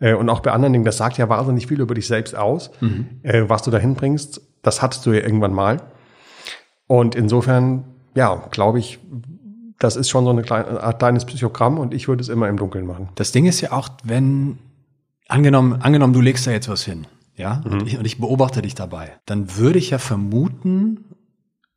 Äh, 0.01 0.15
und 0.15 0.29
auch 0.29 0.41
bei 0.41 0.53
anderen 0.53 0.73
Dingen, 0.73 0.85
das 0.85 0.97
sagt 0.97 1.19
ja 1.19 1.29
wahnsinnig 1.29 1.67
viel 1.67 1.81
über 1.81 1.95
dich 1.95 2.07
selbst 2.07 2.37
aus, 2.37 2.71
mhm. 2.81 3.21
äh, 3.23 3.49
was 3.49 3.63
du 3.63 3.71
dahin 3.71 3.95
bringst, 3.95 4.41
das 4.63 4.83
hattest 4.83 5.05
du 5.07 5.13
ja 5.13 5.21
irgendwann 5.21 5.53
mal. 5.53 5.81
Und 6.87 7.15
insofern, 7.15 7.85
ja, 8.15 8.47
glaube 8.51 8.79
ich, 8.79 8.99
das 9.79 9.97
ist 9.97 10.09
schon 10.09 10.25
so 10.25 10.31
eine 10.31 10.43
kleine 10.43 10.83
Art 10.83 10.99
kleines 10.99 11.25
Psychogramm 11.25 11.79
und 11.79 11.95
ich 11.95 12.09
würde 12.09 12.23
es 12.23 12.29
immer 12.29 12.49
im 12.49 12.57
Dunkeln 12.57 12.87
machen. 12.87 13.11
Das 13.15 13.33
Ding 13.33 13.47
ist 13.47 13.61
ja 13.61 13.73
auch, 13.73 13.89
wenn, 14.03 14.59
angenommen, 15.29 15.81
angenommen, 15.83 16.13
du 16.13 16.21
legst 16.21 16.47
da 16.47 16.51
jetzt 16.51 16.69
was 16.69 16.85
hin, 16.85 17.07
ja, 17.37 17.63
mhm. 17.65 17.73
und, 17.73 17.87
ich, 17.87 17.99
und 17.99 18.05
ich 18.05 18.19
beobachte 18.19 18.63
dich 18.63 18.75
dabei, 18.75 19.13
dann 19.27 19.57
würde 19.57 19.79
ich 19.79 19.91
ja 19.91 19.99
vermuten, 19.99 21.05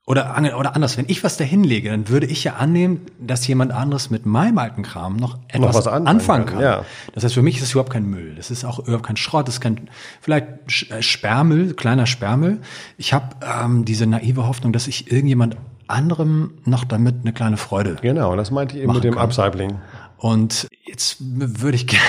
oder, 0.07 0.35
oder 0.57 0.75
anders, 0.75 0.97
wenn 0.97 1.05
ich 1.07 1.23
was 1.23 1.37
da 1.37 1.43
hinlege, 1.43 1.89
dann 1.91 2.09
würde 2.09 2.25
ich 2.25 2.43
ja 2.43 2.55
annehmen, 2.55 3.01
dass 3.19 3.45
jemand 3.47 3.71
anderes 3.71 4.09
mit 4.09 4.25
meinem 4.25 4.57
alten 4.57 4.81
Kram 4.81 5.15
noch 5.15 5.37
etwas 5.47 5.85
noch 5.85 5.85
anfangen, 5.85 6.07
anfangen, 6.07 6.45
kann. 6.47 6.59
Ja. 6.59 6.85
Das 7.13 7.23
heißt, 7.23 7.35
für 7.35 7.43
mich 7.43 7.57
ist 7.57 7.63
es 7.63 7.71
überhaupt 7.71 7.91
kein 7.91 8.05
Müll. 8.05 8.33
Das 8.35 8.49
ist 8.49 8.65
auch 8.65 8.79
überhaupt 8.79 9.05
kein 9.05 9.15
Schrott. 9.15 9.47
Das 9.47 9.55
ist 9.55 9.61
kein, 9.61 9.89
vielleicht 10.19 10.47
äh, 10.89 11.03
Sperrmüll, 11.03 11.75
kleiner 11.75 12.07
Sperrmüll. 12.07 12.61
Ich 12.97 13.13
habe 13.13 13.35
ähm, 13.41 13.85
diese 13.85 14.07
naive 14.07 14.47
Hoffnung, 14.47 14.73
dass 14.73 14.87
ich 14.87 15.11
irgendjemand 15.11 15.55
anderem 15.87 16.55
noch 16.65 16.83
damit 16.83 17.17
eine 17.21 17.31
kleine 17.31 17.57
Freude. 17.57 17.97
Genau, 18.01 18.35
das 18.35 18.49
meinte 18.49 18.77
ich 18.77 18.83
eben 18.83 18.93
mit 18.93 19.03
dem 19.03 19.13
kann. 19.13 19.23
Upcycling. 19.23 19.79
Und 20.17 20.67
jetzt 20.85 21.17
würde 21.19 21.75
ich 21.75 21.85
gerne, 21.85 22.05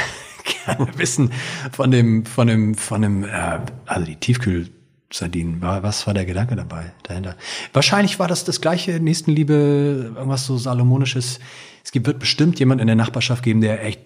gerne 0.79 0.99
wissen 0.99 1.31
von 1.73 1.91
dem, 1.91 2.25
von 2.25 2.47
dem, 2.47 2.75
von 2.75 3.03
dem, 3.03 3.25
äh, 3.25 3.59
also 3.87 4.07
die 4.07 4.17
Tiefkühl 4.17 4.71
Sardinen. 5.13 5.61
Was 5.61 6.07
war 6.07 6.15
der 6.15 6.25
Gedanke 6.25 6.57
dabei 6.57 6.93
dahinter? 7.03 7.37
Wahrscheinlich 7.73 8.19
war 8.19 8.29
das 8.29 8.45
das 8.45 8.61
gleiche 8.61 9.01
Nächstenliebe, 9.01 10.13
irgendwas 10.17 10.47
so 10.47 10.57
Salomonisches. 10.57 11.41
Es 11.85 11.93
gibt, 11.93 12.07
wird 12.07 12.19
bestimmt 12.19 12.59
jemand 12.59 12.81
in 12.81 12.87
der 12.87 12.97
Nachbarschaft 12.97 13.43
geben, 13.43 13.61
der 13.61 13.85
echt 13.85 14.01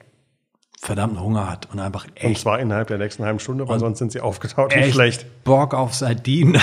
verdammten 0.80 1.20
Hunger 1.20 1.50
hat 1.50 1.68
und 1.72 1.80
einfach 1.80 2.06
echt. 2.14 2.24
Und 2.24 2.38
zwar 2.38 2.60
innerhalb 2.60 2.88
der 2.88 2.98
nächsten 2.98 3.24
halben 3.24 3.40
Stunde, 3.40 3.68
weil 3.68 3.78
sonst 3.78 3.98
sind 3.98 4.12
sie 4.12 4.20
aufgetaut 4.20 4.72
und 4.72 4.80
echt 4.80 4.94
schlecht. 4.94 5.44
Bock 5.44 5.74
auf 5.74 5.94
Sardinen. 5.94 6.60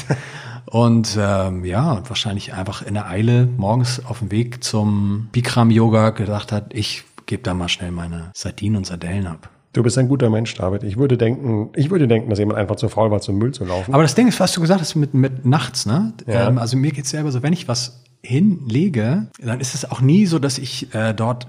und 0.66 1.16
ähm, 1.18 1.64
ja, 1.64 1.92
und 1.92 2.08
wahrscheinlich 2.08 2.52
einfach 2.52 2.82
in 2.82 2.94
der 2.94 3.08
Eile 3.08 3.46
morgens 3.46 4.04
auf 4.04 4.18
dem 4.18 4.30
Weg 4.30 4.62
zum 4.62 5.28
Bikram-Yoga 5.32 6.10
gedacht 6.10 6.52
hat, 6.52 6.74
ich 6.74 7.04
gebe 7.26 7.42
da 7.42 7.54
mal 7.54 7.68
schnell 7.68 7.90
meine 7.90 8.30
Sardinen 8.34 8.76
und 8.76 8.86
Sardellen 8.86 9.26
ab. 9.26 9.48
Du 9.74 9.82
bist 9.82 9.98
ein 9.98 10.08
guter 10.08 10.30
Mensch, 10.30 10.54
David. 10.54 10.84
Ich 10.84 10.96
würde 10.96 11.18
denken, 11.18 11.70
ich 11.74 11.90
würde 11.90 12.06
denken, 12.06 12.30
dass 12.30 12.38
jemand 12.38 12.58
einfach 12.58 12.76
zu 12.76 12.88
faul 12.88 13.10
war, 13.10 13.20
zum 13.20 13.38
Müll 13.38 13.52
zu 13.52 13.64
laufen. 13.64 13.92
Aber 13.92 14.04
das 14.04 14.14
Ding 14.14 14.28
ist, 14.28 14.38
was 14.38 14.52
du 14.52 14.60
gesagt 14.60 14.80
hast 14.80 14.94
mit, 14.94 15.14
mit 15.14 15.44
nachts, 15.44 15.84
ne? 15.84 16.12
Ja. 16.26 16.48
Ähm, 16.48 16.58
also 16.58 16.76
mir 16.76 16.92
geht's 16.92 17.10
selber 17.10 17.32
so, 17.32 17.42
wenn 17.42 17.52
ich 17.52 17.66
was 17.66 18.04
hinlege, 18.22 19.26
dann 19.42 19.60
ist 19.60 19.74
es 19.74 19.90
auch 19.90 20.00
nie 20.00 20.26
so, 20.26 20.38
dass 20.38 20.58
ich 20.58 20.94
äh, 20.94 21.12
dort 21.12 21.48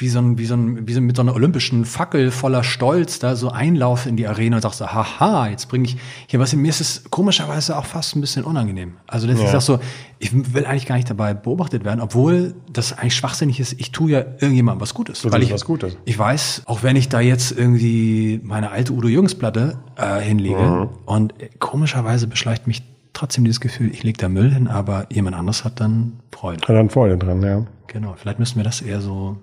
wie 0.00 0.08
so 0.08 0.20
ein, 0.20 0.38
wie 0.38 0.46
so 0.46 0.54
ein, 0.54 0.86
wie 0.86 0.92
so 0.94 1.00
mit 1.00 1.16
so 1.16 1.22
einer 1.22 1.34
olympischen 1.34 1.84
Fackel 1.84 2.30
voller 2.30 2.62
Stolz 2.62 3.18
da 3.18 3.34
so 3.34 3.50
einlaufe 3.50 4.08
in 4.08 4.16
die 4.16 4.28
Arena 4.28 4.56
und 4.56 4.62
sag 4.62 4.72
so, 4.72 4.86
haha, 4.86 5.48
jetzt 5.48 5.68
bringe 5.68 5.86
ich 5.86 5.96
hier 6.28 6.38
was. 6.38 6.54
Mir 6.54 6.68
ist 6.68 6.80
es 6.80 7.02
komischerweise 7.10 7.76
auch 7.76 7.84
fast 7.84 8.14
ein 8.14 8.20
bisschen 8.20 8.44
unangenehm. 8.44 8.92
Also 9.08 9.26
das 9.26 9.40
Ja. 9.40 9.46
ist 9.48 9.54
auch 9.56 9.60
so, 9.60 9.78
ich 10.20 10.30
will 10.54 10.64
eigentlich 10.66 10.86
gar 10.86 10.94
nicht 10.96 11.10
dabei 11.10 11.34
beobachtet 11.34 11.84
werden, 11.84 12.00
obwohl 12.00 12.54
das 12.72 12.92
eigentlich 12.96 13.16
schwachsinnig 13.16 13.58
ist. 13.58 13.72
Ich 13.80 13.90
tue 13.90 14.12
ja 14.12 14.18
irgendjemandem 14.20 14.80
was 14.80 14.94
Gutes. 14.94 15.22
Du 15.22 15.32
weil 15.32 15.42
ich, 15.42 15.52
was 15.52 15.64
Gutes. 15.64 15.96
Ich 16.04 16.16
weiß, 16.16 16.62
auch 16.66 16.84
wenn 16.84 16.94
ich 16.94 17.08
da 17.08 17.18
jetzt 17.20 17.50
irgendwie 17.50 18.40
meine 18.44 18.70
alte 18.70 18.92
Udo 18.92 19.08
Jürgens 19.08 19.34
Platte 19.34 19.78
äh, 19.96 20.20
hinlege 20.20 20.58
Mhm. 20.58 20.88
und 21.06 21.34
komischerweise 21.58 22.28
beschleicht 22.28 22.66
mich 22.68 22.82
trotzdem 23.14 23.42
dieses 23.44 23.60
Gefühl, 23.60 23.90
ich 23.92 24.04
lege 24.04 24.16
da 24.18 24.28
Müll 24.28 24.52
hin, 24.52 24.68
aber 24.68 25.06
jemand 25.10 25.34
anderes 25.34 25.64
hat 25.64 25.80
dann 25.80 26.20
Freude. 26.30 26.60
Hat 26.62 26.68
dann 26.76 26.88
Freude 26.88 27.16
dran, 27.18 27.42
ja. 27.42 27.66
Genau, 27.88 28.14
vielleicht 28.16 28.38
müssen 28.38 28.56
wir 28.56 28.64
das 28.64 28.80
eher 28.80 29.00
so 29.00 29.36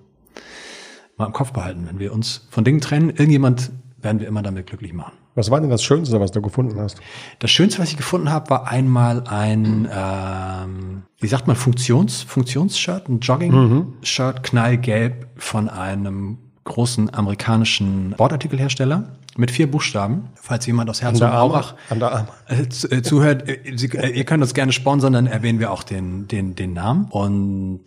mal 1.16 1.26
im 1.26 1.32
Kopf 1.32 1.52
behalten. 1.52 1.84
Wenn 1.88 1.98
wir 1.98 2.12
uns 2.12 2.46
von 2.50 2.64
Dingen 2.64 2.80
trennen, 2.80 3.10
irgendjemand 3.10 3.70
werden 4.00 4.20
wir 4.20 4.28
immer 4.28 4.42
damit 4.42 4.66
glücklich 4.66 4.92
machen. 4.92 5.12
Was 5.34 5.50
war 5.50 5.60
denn 5.60 5.68
das 5.70 5.82
Schönste, 5.82 6.18
was 6.20 6.30
du 6.30 6.40
gefunden 6.40 6.78
hast? 6.80 6.98
Das 7.40 7.50
Schönste, 7.50 7.80
was 7.80 7.90
ich 7.90 7.96
gefunden 7.96 8.30
habe, 8.30 8.48
war 8.50 8.68
einmal 8.68 9.24
ein, 9.26 9.88
ähm, 9.92 11.02
wie 11.18 11.26
sagt 11.26 11.46
man, 11.46 11.56
Funktions, 11.56 12.22
Funktionsshirt, 12.22 13.08
ein 13.08 13.20
Jogging-Shirt, 13.20 14.42
knallgelb 14.42 15.26
von 15.36 15.68
einem 15.68 16.38
großen 16.64 17.12
amerikanischen 17.14 18.12
Sportartikelhersteller 18.14 19.12
mit 19.36 19.50
vier 19.50 19.70
Buchstaben. 19.70 20.28
Falls 20.34 20.64
jemand 20.66 20.88
aus 20.88 21.02
Herzogenaurach 21.02 21.74
der 22.00 22.12
Arm. 22.12 22.26
äh, 22.48 22.68
zu- 22.68 22.90
äh, 22.90 23.02
zuhört, 23.02 23.46
äh, 23.48 23.76
Sie, 23.76 23.88
äh, 23.96 24.08
ihr 24.16 24.24
könnt 24.24 24.42
uns 24.42 24.54
gerne 24.54 24.72
sponsern, 24.72 25.12
dann 25.12 25.26
erwähnen 25.26 25.58
wir 25.60 25.70
auch 25.70 25.82
den, 25.82 26.28
den, 26.28 26.54
den 26.54 26.72
Namen. 26.72 27.06
Und 27.10 27.84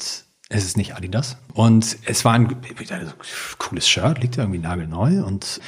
es 0.52 0.66
ist 0.66 0.78
nicht 0.78 0.96
Adidas. 0.96 1.38
Und 1.54 1.98
es 2.06 2.26
war 2.26 2.34
ein 2.34 2.56
cooles 3.60 3.88
Shirt, 3.88 4.20
liegt 4.20 4.36
ja 4.36 4.44
irgendwie 4.44 4.60
nagelneu. 4.60 5.24
Und 5.24 5.62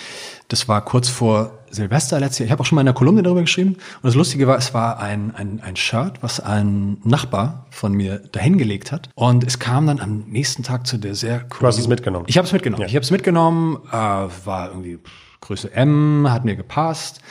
das 0.47 0.67
war 0.67 0.83
kurz 0.83 1.07
vor 1.07 1.59
Silvester 1.69 2.19
letztes 2.19 2.39
Jahr. 2.39 2.45
Ich 2.47 2.51
habe 2.51 2.61
auch 2.61 2.65
schon 2.65 2.75
mal 2.77 2.81
in 2.81 2.88
der 2.88 2.95
Kolumne 2.95 3.21
darüber 3.21 3.41
geschrieben. 3.41 3.73
Und 3.75 4.03
das 4.03 4.15
Lustige 4.15 4.47
war, 4.47 4.57
es 4.57 4.73
war 4.73 5.00
ein, 5.00 5.35
ein, 5.35 5.61
ein 5.61 5.75
Shirt, 5.75 6.23
was 6.23 6.39
ein 6.39 6.97
Nachbar 7.03 7.67
von 7.69 7.93
mir 7.93 8.17
dahingelegt 8.31 8.91
hat. 8.91 9.09
Und 9.13 9.43
es 9.43 9.59
kam 9.59 9.85
dann 9.85 10.00
am 10.00 10.25
nächsten 10.27 10.63
Tag 10.63 10.88
zu 10.88 10.97
der 10.97 11.13
sehr 11.13 11.45
Du 11.59 11.67
hast 11.67 11.77
es 11.77 11.88
mitgenommen. 11.88 12.25
ich 12.27 12.38
habe 12.38 12.47
es 12.47 12.51
mitgenommen. 12.51 12.81
Ja. 12.81 12.88
Ich 12.88 12.95
habe 12.95 13.03
es 13.03 13.11
mitgenommen, 13.11 13.77
äh, 13.91 13.95
war 13.95 14.69
irgendwie 14.69 14.97
Größe 15.41 15.74
M, 15.74 16.27
hat 16.29 16.45
mir 16.45 16.55
gepasst. 16.55 17.21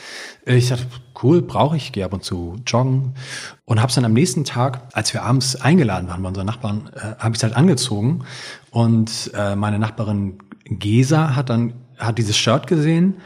Ich 0.45 0.69
dachte, 0.69 0.87
cool, 1.23 1.43
brauche 1.43 1.77
ich, 1.77 1.93
gehe 1.93 2.05
ab 2.05 2.13
und 2.13 2.25
zu 2.25 2.57
joggen. 2.67 3.15
Und 3.65 3.81
habe 3.81 3.89
es 3.89 3.95
dann 3.95 4.05
am 4.05 4.13
nächsten 4.13 4.45
Tag, 4.45 4.83
als 4.93 5.15
wir 5.15 5.23
abends 5.23 5.57
eingeladen 5.57 6.09
waren 6.09 6.23
bei 6.23 6.29
unseren 6.29 6.47
Nachbarn, 6.47 6.91
äh, 6.95 7.17
habe 7.19 7.31
ich 7.31 7.39
es 7.39 7.43
halt 7.43 7.57
angezogen. 7.57 8.25
Und 8.71 9.31
äh, 9.35 9.55
meine 9.57 9.79
Nachbarin 9.79 10.39
Gesa 10.65 11.35
hat 11.35 11.51
dann 11.51 11.75
hat 11.99 12.19
dieses 12.19 12.37
Shirt 12.37 12.67
gesehen 12.67 13.19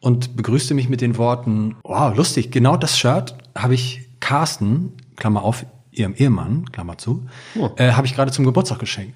und 0.00 0.36
begrüßte 0.36 0.74
mich 0.74 0.88
mit 0.88 1.00
den 1.00 1.16
Worten, 1.18 1.76
wow, 1.84 2.14
lustig, 2.16 2.50
genau 2.50 2.76
das 2.76 2.98
Shirt 2.98 3.36
habe 3.56 3.74
ich 3.74 4.08
Carsten, 4.20 4.92
Klammer 5.16 5.42
auf, 5.42 5.66
ihrem 5.90 6.14
Ehemann, 6.14 6.70
Klammer 6.72 6.96
zu, 6.96 7.26
äh, 7.76 7.92
habe 7.92 8.06
ich 8.06 8.14
gerade 8.14 8.32
zum 8.32 8.46
Geburtstag 8.46 8.78
geschenkt. 8.78 9.14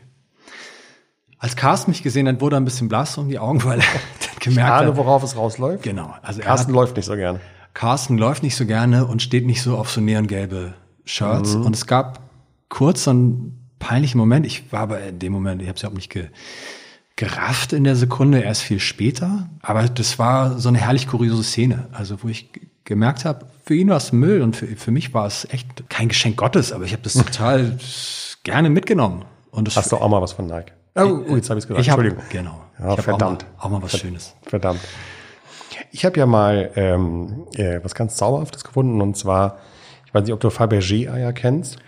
Als 1.46 1.54
Carsten 1.54 1.92
mich 1.92 2.02
gesehen 2.02 2.26
hat, 2.26 2.40
wurde 2.40 2.56
er 2.56 2.60
ein 2.60 2.64
bisschen 2.64 2.88
blass 2.88 3.16
um 3.18 3.28
die 3.28 3.38
Augen, 3.38 3.62
weil 3.64 3.78
er 3.78 3.86
gemerkt 4.40 4.72
Ahne, 4.72 4.88
hat, 4.88 4.96
worauf 4.96 5.22
es 5.22 5.36
rausläuft. 5.36 5.84
genau, 5.84 6.12
also 6.22 6.40
Carsten 6.40 6.72
hat, 6.72 6.74
läuft 6.74 6.96
nicht 6.96 7.06
so 7.06 7.14
gern. 7.14 7.38
Carsten 7.72 8.18
läuft 8.18 8.42
nicht 8.42 8.56
so 8.56 8.66
gerne 8.66 9.06
und 9.06 9.22
steht 9.22 9.46
nicht 9.46 9.62
so 9.62 9.76
auf 9.76 9.88
so 9.88 10.00
neongelbe 10.00 10.74
Shirts. 11.04 11.54
Mhm. 11.54 11.66
Und 11.66 11.76
es 11.76 11.86
gab 11.86 12.18
kurz 12.68 13.04
so 13.04 13.10
einen 13.10 13.70
peinlichen 13.78 14.18
Moment. 14.18 14.44
Ich 14.44 14.72
war 14.72 14.80
aber 14.80 15.00
in 15.02 15.20
dem 15.20 15.32
Moment, 15.32 15.62
ich 15.62 15.68
habe 15.68 15.76
es 15.76 15.82
überhaupt 15.82 15.98
nicht 15.98 16.10
ge, 16.10 16.30
gerafft 17.14 17.72
in 17.72 17.84
der 17.84 17.94
Sekunde, 17.94 18.40
erst 18.40 18.62
viel 18.62 18.80
später. 18.80 19.48
Aber 19.62 19.88
das 19.88 20.18
war 20.18 20.58
so 20.58 20.68
eine 20.68 20.78
herrlich 20.78 21.06
kuriose 21.06 21.44
Szene. 21.44 21.86
Also 21.92 22.24
wo 22.24 22.28
ich 22.28 22.50
gemerkt 22.84 23.24
habe, 23.24 23.46
für 23.64 23.76
ihn 23.76 23.88
war 23.88 23.98
es 23.98 24.12
Müll 24.12 24.42
und 24.42 24.56
für, 24.56 24.66
für 24.66 24.90
mich 24.90 25.14
war 25.14 25.26
es 25.26 25.46
echt 25.50 25.88
kein 25.88 26.08
Geschenk 26.08 26.36
Gottes, 26.36 26.72
aber 26.72 26.84
ich 26.84 26.92
habe 26.92 27.02
das 27.04 27.12
total 27.14 27.78
gerne 28.42 28.68
mitgenommen. 28.68 29.24
Und 29.52 29.68
das 29.68 29.76
Hast 29.76 29.92
du 29.92 29.96
auch 29.96 30.08
mal 30.08 30.20
was 30.20 30.32
von 30.32 30.46
Nike? 30.46 30.72
Oh, 30.96 31.20
oh 31.28 31.36
jetzt 31.36 31.50
habe 31.50 31.58
ich 31.58 31.64
es 31.64 31.68
gesagt. 31.68 31.80
ich 31.80 31.90
hab, 31.90 31.98
Entschuldigung. 31.98 32.24
Genau. 32.30 32.60
Ja, 32.78 32.94
ich 32.94 33.00
verdammt. 33.02 33.44
Auch 33.58 33.64
mal, 33.70 33.76
auch 33.76 33.80
mal 33.80 33.82
was 33.82 33.98
Schönes. 33.98 34.34
Verdammt. 34.42 34.80
Ich 35.92 36.04
habe 36.04 36.18
ja 36.18 36.26
mal 36.26 36.70
ähm, 36.76 37.46
äh, 37.54 37.80
was 37.82 37.94
ganz 37.94 38.16
Zauberhaftes 38.16 38.64
gefunden 38.64 39.00
und 39.00 39.16
zwar, 39.16 39.58
ich 40.06 40.14
weiß 40.14 40.24
nicht, 40.24 40.32
ob 40.32 40.40
du 40.40 40.48
Fabergé-Eier 40.48 41.32
kennst. 41.32 41.78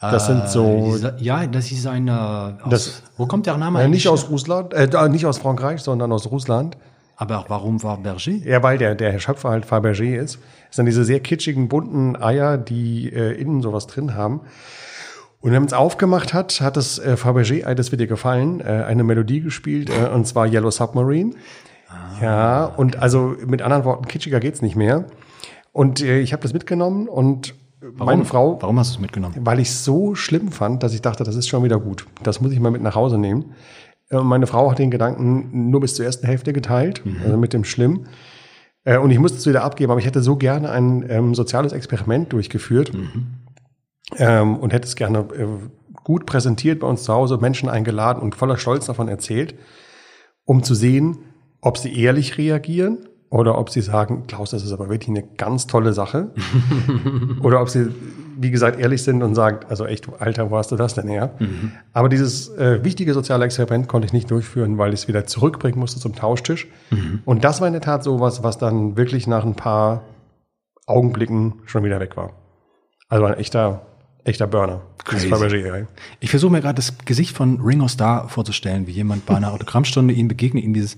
Das 0.00 0.26
sind 0.26 0.48
so, 0.48 0.92
Diese- 0.92 1.16
Ja, 1.18 1.46
das 1.46 1.70
ist 1.72 1.86
ein. 1.86 2.08
Äh, 2.08 2.10
aus, 2.10 2.54
Das- 2.68 3.02
wo 3.16 3.26
kommt 3.26 3.46
der 3.46 3.56
Name 3.56 3.82
äh, 3.82 3.88
nicht 3.88 4.06
aus? 4.08 4.28
Russland, 4.28 4.74
äh, 4.74 5.08
nicht 5.08 5.24
aus 5.24 5.38
Frankreich, 5.38 5.80
sondern 5.80 6.12
aus 6.12 6.30
Russland. 6.30 6.76
Aber 7.16 7.44
warum 7.48 7.82
war 7.82 7.96
Berger? 7.98 8.30
Ja, 8.44 8.62
weil 8.62 8.76
der, 8.76 8.94
der 8.96 9.18
Schöpfer 9.20 9.48
halt 9.50 9.64
Fabergé 9.66 10.16
ist. 10.16 10.38
Das 10.68 10.76
sind 10.76 10.86
diese 10.86 11.04
sehr 11.04 11.20
kitschigen, 11.20 11.68
bunten 11.68 12.16
Eier, 12.20 12.58
die 12.58 13.08
äh, 13.12 13.32
innen 13.40 13.62
sowas 13.62 13.86
drin 13.86 14.14
haben. 14.14 14.40
Und 15.44 15.50
wenn 15.52 15.60
man 15.60 15.66
es 15.66 15.74
aufgemacht 15.74 16.32
hat, 16.32 16.62
hat 16.62 16.78
das 16.78 16.98
äh, 16.98 17.16
Fabergé-Ei, 17.18 17.74
das 17.74 17.90
wird 17.92 18.00
dir 18.00 18.06
gefallen, 18.06 18.60
äh, 18.60 18.64
eine 18.64 19.04
Melodie 19.04 19.42
gespielt, 19.42 19.90
äh, 19.90 20.08
und 20.08 20.26
zwar 20.26 20.46
Yellow 20.46 20.70
Submarine. 20.70 21.34
Ja, 22.22 22.64
und 22.64 22.98
also 22.98 23.34
mit 23.46 23.60
anderen 23.60 23.84
Worten, 23.84 24.06
kitschiger 24.08 24.40
geht's 24.40 24.62
nicht 24.62 24.74
mehr. 24.74 25.04
Und 25.72 26.00
äh, 26.00 26.20
ich 26.20 26.32
habe 26.32 26.42
das 26.42 26.54
mitgenommen 26.54 27.08
und 27.08 27.54
meine 27.96 28.24
Frau, 28.24 28.56
Warum 28.62 28.78
hast 28.78 28.92
du 28.92 28.94
es 28.96 29.00
mitgenommen? 29.02 29.34
weil 29.40 29.60
ich 29.60 29.68
es 29.68 29.84
so 29.84 30.14
schlimm 30.14 30.50
fand, 30.50 30.82
dass 30.82 30.94
ich 30.94 31.02
dachte, 31.02 31.24
das 31.24 31.36
ist 31.36 31.46
schon 31.46 31.62
wieder 31.62 31.78
gut. 31.78 32.06
Das 32.22 32.40
muss 32.40 32.50
ich 32.52 32.58
mal 32.58 32.70
mit 32.70 32.80
nach 32.80 32.94
Hause 32.94 33.18
nehmen. 33.18 33.52
Äh, 34.08 34.20
Meine 34.22 34.46
Frau 34.46 34.70
hat 34.70 34.78
den 34.78 34.90
Gedanken 34.90 35.68
nur 35.70 35.80
bis 35.80 35.94
zur 35.94 36.06
ersten 36.06 36.26
Hälfte 36.26 36.54
geteilt, 36.54 37.02
also 37.22 37.36
mit 37.36 37.52
dem 37.52 37.64
Schlimm. 37.64 38.06
Äh, 38.84 38.96
Und 38.96 39.10
ich 39.10 39.18
musste 39.18 39.36
es 39.36 39.46
wieder 39.46 39.62
abgeben, 39.62 39.90
aber 39.92 40.00
ich 40.00 40.06
hätte 40.06 40.22
so 40.22 40.36
gerne 40.36 40.70
ein 40.70 41.04
ähm, 41.10 41.34
soziales 41.34 41.74
Experiment 41.74 42.32
durchgeführt 42.32 42.92
ähm, 44.16 44.56
und 44.56 44.72
hätte 44.72 44.86
es 44.86 44.96
gerne 44.96 45.20
äh, 45.20 45.46
gut 46.02 46.26
präsentiert 46.26 46.80
bei 46.80 46.86
uns 46.86 47.04
zu 47.04 47.12
Hause, 47.12 47.38
Menschen 47.38 47.68
eingeladen 47.68 48.22
und 48.22 48.34
voller 48.34 48.56
Stolz 48.56 48.86
davon 48.86 49.08
erzählt, 49.08 49.54
um 50.44 50.62
zu 50.62 50.74
sehen, 50.74 51.18
ob 51.60 51.78
sie 51.78 51.98
ehrlich 51.98 52.36
reagieren 52.36 53.08
oder 53.30 53.58
ob 53.58 53.70
sie 53.70 53.80
sagen, 53.80 54.26
Klaus, 54.26 54.50
das 54.50 54.62
ist 54.62 54.72
aber 54.72 54.90
wirklich 54.90 55.08
eine 55.08 55.26
ganz 55.26 55.66
tolle 55.66 55.92
Sache. 55.92 56.30
oder 57.40 57.60
ob 57.60 57.68
sie, 57.68 57.88
wie 58.36 58.50
gesagt, 58.50 58.78
ehrlich 58.78 59.02
sind 59.02 59.22
und 59.22 59.34
sagen, 59.34 59.60
also 59.68 59.86
echt, 59.86 60.08
Alter, 60.20 60.50
wo 60.50 60.58
hast 60.58 60.70
du 60.70 60.76
das 60.76 60.94
denn 60.94 61.08
her? 61.08 61.34
Aber 61.92 62.08
dieses 62.08 62.50
äh, 62.50 62.84
wichtige 62.84 63.14
soziale 63.14 63.44
Experiment 63.46 63.88
konnte 63.88 64.06
ich 64.06 64.12
nicht 64.12 64.30
durchführen, 64.30 64.78
weil 64.78 64.92
ich 64.92 65.00
es 65.00 65.08
wieder 65.08 65.26
zurückbringen 65.26 65.80
musste 65.80 65.98
zum 65.98 66.14
Tauschtisch. 66.14 66.68
Und 67.24 67.44
das 67.44 67.60
war 67.60 67.66
in 67.66 67.72
der 67.72 67.82
Tat 67.82 68.04
sowas, 68.04 68.42
was 68.44 68.58
dann 68.58 68.96
wirklich 68.96 69.26
nach 69.26 69.44
ein 69.44 69.56
paar 69.56 70.02
Augenblicken 70.86 71.54
schon 71.64 71.82
wieder 71.82 71.98
weg 71.98 72.16
war. 72.16 72.34
Also 73.08 73.24
ein 73.24 73.34
echter, 73.34 73.86
echter 74.24 74.46
Burner. 74.46 74.80
Crazy. 75.04 75.30
Ich 76.20 76.30
versuche 76.30 76.50
mir 76.50 76.60
gerade 76.60 76.76
das 76.76 76.96
Gesicht 77.04 77.36
von 77.36 77.60
Ringo 77.60 77.88
Starr 77.88 78.28
vorzustellen, 78.28 78.86
wie 78.86 78.92
jemand 78.92 79.26
bei 79.26 79.36
einer 79.36 79.52
Autogrammstunde 79.52 80.14
ihm 80.14 80.28
begegnet, 80.28 80.64
ihm 80.64 80.72
dieses 80.72 80.96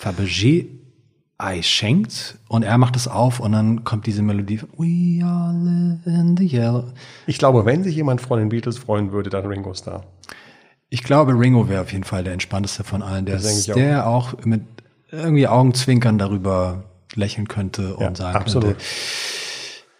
Fabergé-Ei 0.00 1.62
schenkt 1.62 2.38
und 2.48 2.62
er 2.62 2.78
macht 2.78 2.94
es 2.96 3.08
auf 3.08 3.40
und 3.40 3.52
dann 3.52 3.84
kommt 3.84 4.06
diese 4.06 4.22
Melodie 4.22 4.58
von 4.58 4.68
We 4.78 5.24
are 5.24 5.52
live 5.52 6.06
in 6.06 6.36
the 6.36 6.46
yellow. 6.46 6.84
Ich 7.26 7.38
glaube, 7.38 7.64
wenn 7.64 7.82
sich 7.82 7.96
jemand 7.96 8.20
von 8.20 8.38
den 8.38 8.48
Beatles 8.48 8.78
freuen 8.78 9.10
würde, 9.12 9.28
dann 9.30 9.46
Ringo 9.46 9.74
Starr. 9.74 10.04
Ich 10.88 11.02
glaube, 11.02 11.32
Ringo 11.32 11.68
wäre 11.68 11.82
auf 11.82 11.92
jeden 11.92 12.04
Fall 12.04 12.22
der 12.22 12.32
entspannteste 12.32 12.84
von 12.84 13.02
allen, 13.02 13.26
der, 13.26 13.38
auch. 13.38 13.74
der 13.74 14.06
auch 14.06 14.44
mit 14.44 14.62
irgendwie 15.10 15.48
Augenzwinkern 15.48 16.16
darüber 16.18 16.84
lächeln 17.14 17.48
könnte 17.48 17.96
und 17.96 18.02
Ja, 18.04 18.14
sagen 18.14 18.36
absolut. 18.36 18.68
könnte, 18.68 18.84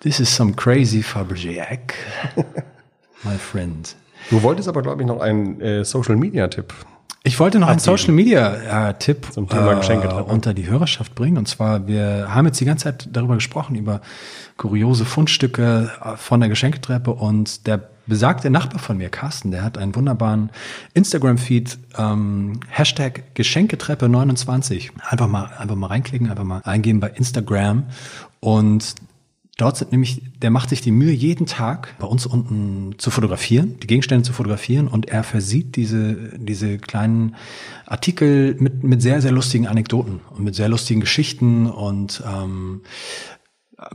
This 0.06 0.20
is 0.20 0.32
some 0.32 0.54
crazy 0.54 1.02
Fabergé 1.02 1.58
egg, 1.68 1.92
my 3.24 3.36
friend. 3.36 3.96
Du 4.30 4.40
wolltest 4.40 4.68
aber, 4.68 4.80
glaube 4.80 5.02
ich, 5.02 5.08
noch 5.08 5.18
einen 5.18 5.60
äh, 5.60 5.84
Social-Media-Tipp. 5.84 6.72
Ich 7.24 7.40
wollte 7.40 7.58
noch 7.58 7.66
einen. 7.66 7.80
Social 7.80 8.12
Media 8.12 8.90
äh, 8.90 8.94
Tipp 8.94 9.26
Zum 9.32 9.48
Thema 9.48 9.74
Geschenketreppe. 9.74 10.22
unter 10.32 10.54
die 10.54 10.68
Hörerschaft 10.68 11.16
bringen. 11.16 11.38
Und 11.38 11.48
zwar, 11.48 11.88
wir 11.88 12.32
haben 12.32 12.46
jetzt 12.46 12.60
die 12.60 12.64
ganze 12.64 12.84
Zeit 12.84 13.08
darüber 13.10 13.34
gesprochen, 13.34 13.74
über 13.74 14.00
kuriose 14.56 15.04
Fundstücke 15.04 15.90
äh, 16.00 16.16
von 16.16 16.38
der 16.38 16.50
Geschenketreppe. 16.50 17.10
Und 17.10 17.66
der 17.66 17.90
besagte 18.06 18.48
Nachbar 18.48 18.78
von 18.78 18.98
mir, 18.98 19.08
Carsten, 19.08 19.50
der 19.50 19.64
hat 19.64 19.76
einen 19.76 19.96
wunderbaren 19.96 20.50
Instagram-Feed, 20.94 21.78
ähm, 21.98 22.60
Hashtag 22.68 23.24
Geschenketreppe29. 23.34 24.90
Einfach 25.10 25.26
mal, 25.26 25.50
einfach 25.58 25.74
mal 25.74 25.88
reinklicken, 25.88 26.30
einfach 26.30 26.44
mal 26.44 26.60
eingeben 26.62 27.00
bei 27.00 27.08
Instagram. 27.08 27.86
Und 28.38 28.94
Dort 29.58 29.78
sind 29.78 29.90
nämlich, 29.90 30.22
der 30.42 30.50
macht 30.50 30.68
sich 30.68 30.82
die 30.82 30.90
Mühe, 30.90 31.12
jeden 31.12 31.46
Tag 31.46 31.94
bei 31.98 32.06
uns 32.06 32.26
unten 32.26 32.98
zu 32.98 33.10
fotografieren, 33.10 33.78
die 33.82 33.86
Gegenstände 33.86 34.22
zu 34.22 34.34
fotografieren 34.34 34.86
und 34.86 35.08
er 35.08 35.22
versieht 35.24 35.76
diese, 35.76 36.38
diese 36.38 36.76
kleinen 36.76 37.36
Artikel 37.86 38.54
mit, 38.58 38.84
mit 38.84 39.00
sehr, 39.00 39.22
sehr 39.22 39.32
lustigen 39.32 39.66
Anekdoten 39.66 40.20
und 40.36 40.44
mit 40.44 40.54
sehr 40.54 40.68
lustigen 40.68 41.00
Geschichten 41.00 41.66
und 41.70 42.22
ähm, 42.26 42.82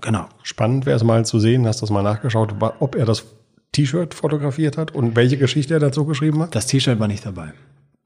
genau. 0.02 0.26
Spannend 0.42 0.88
wäre 0.88 0.96
es 0.98 1.04
mal 1.04 1.26
zu 1.26 1.40
sehen, 1.40 1.68
hast 1.68 1.82
du 1.82 1.86
das 1.86 1.92
mal 1.92 2.02
nachgeschaut, 2.02 2.56
ob 2.80 2.96
er 2.96 3.06
das 3.06 3.24
T-Shirt 3.72 4.16
fotografiert 4.16 4.80
hat 4.80 4.96
und 4.96 5.16
welche 5.16 5.38
Geschichte 5.38 5.76
er 5.76 5.80
dazu 5.80 6.06
geschrieben 6.06 6.42
hat? 6.42 6.56
Das 6.56 6.66
T-Shirt 6.66 7.00
war 7.00 7.08
nicht 7.08 7.24
dabei. 7.24 7.54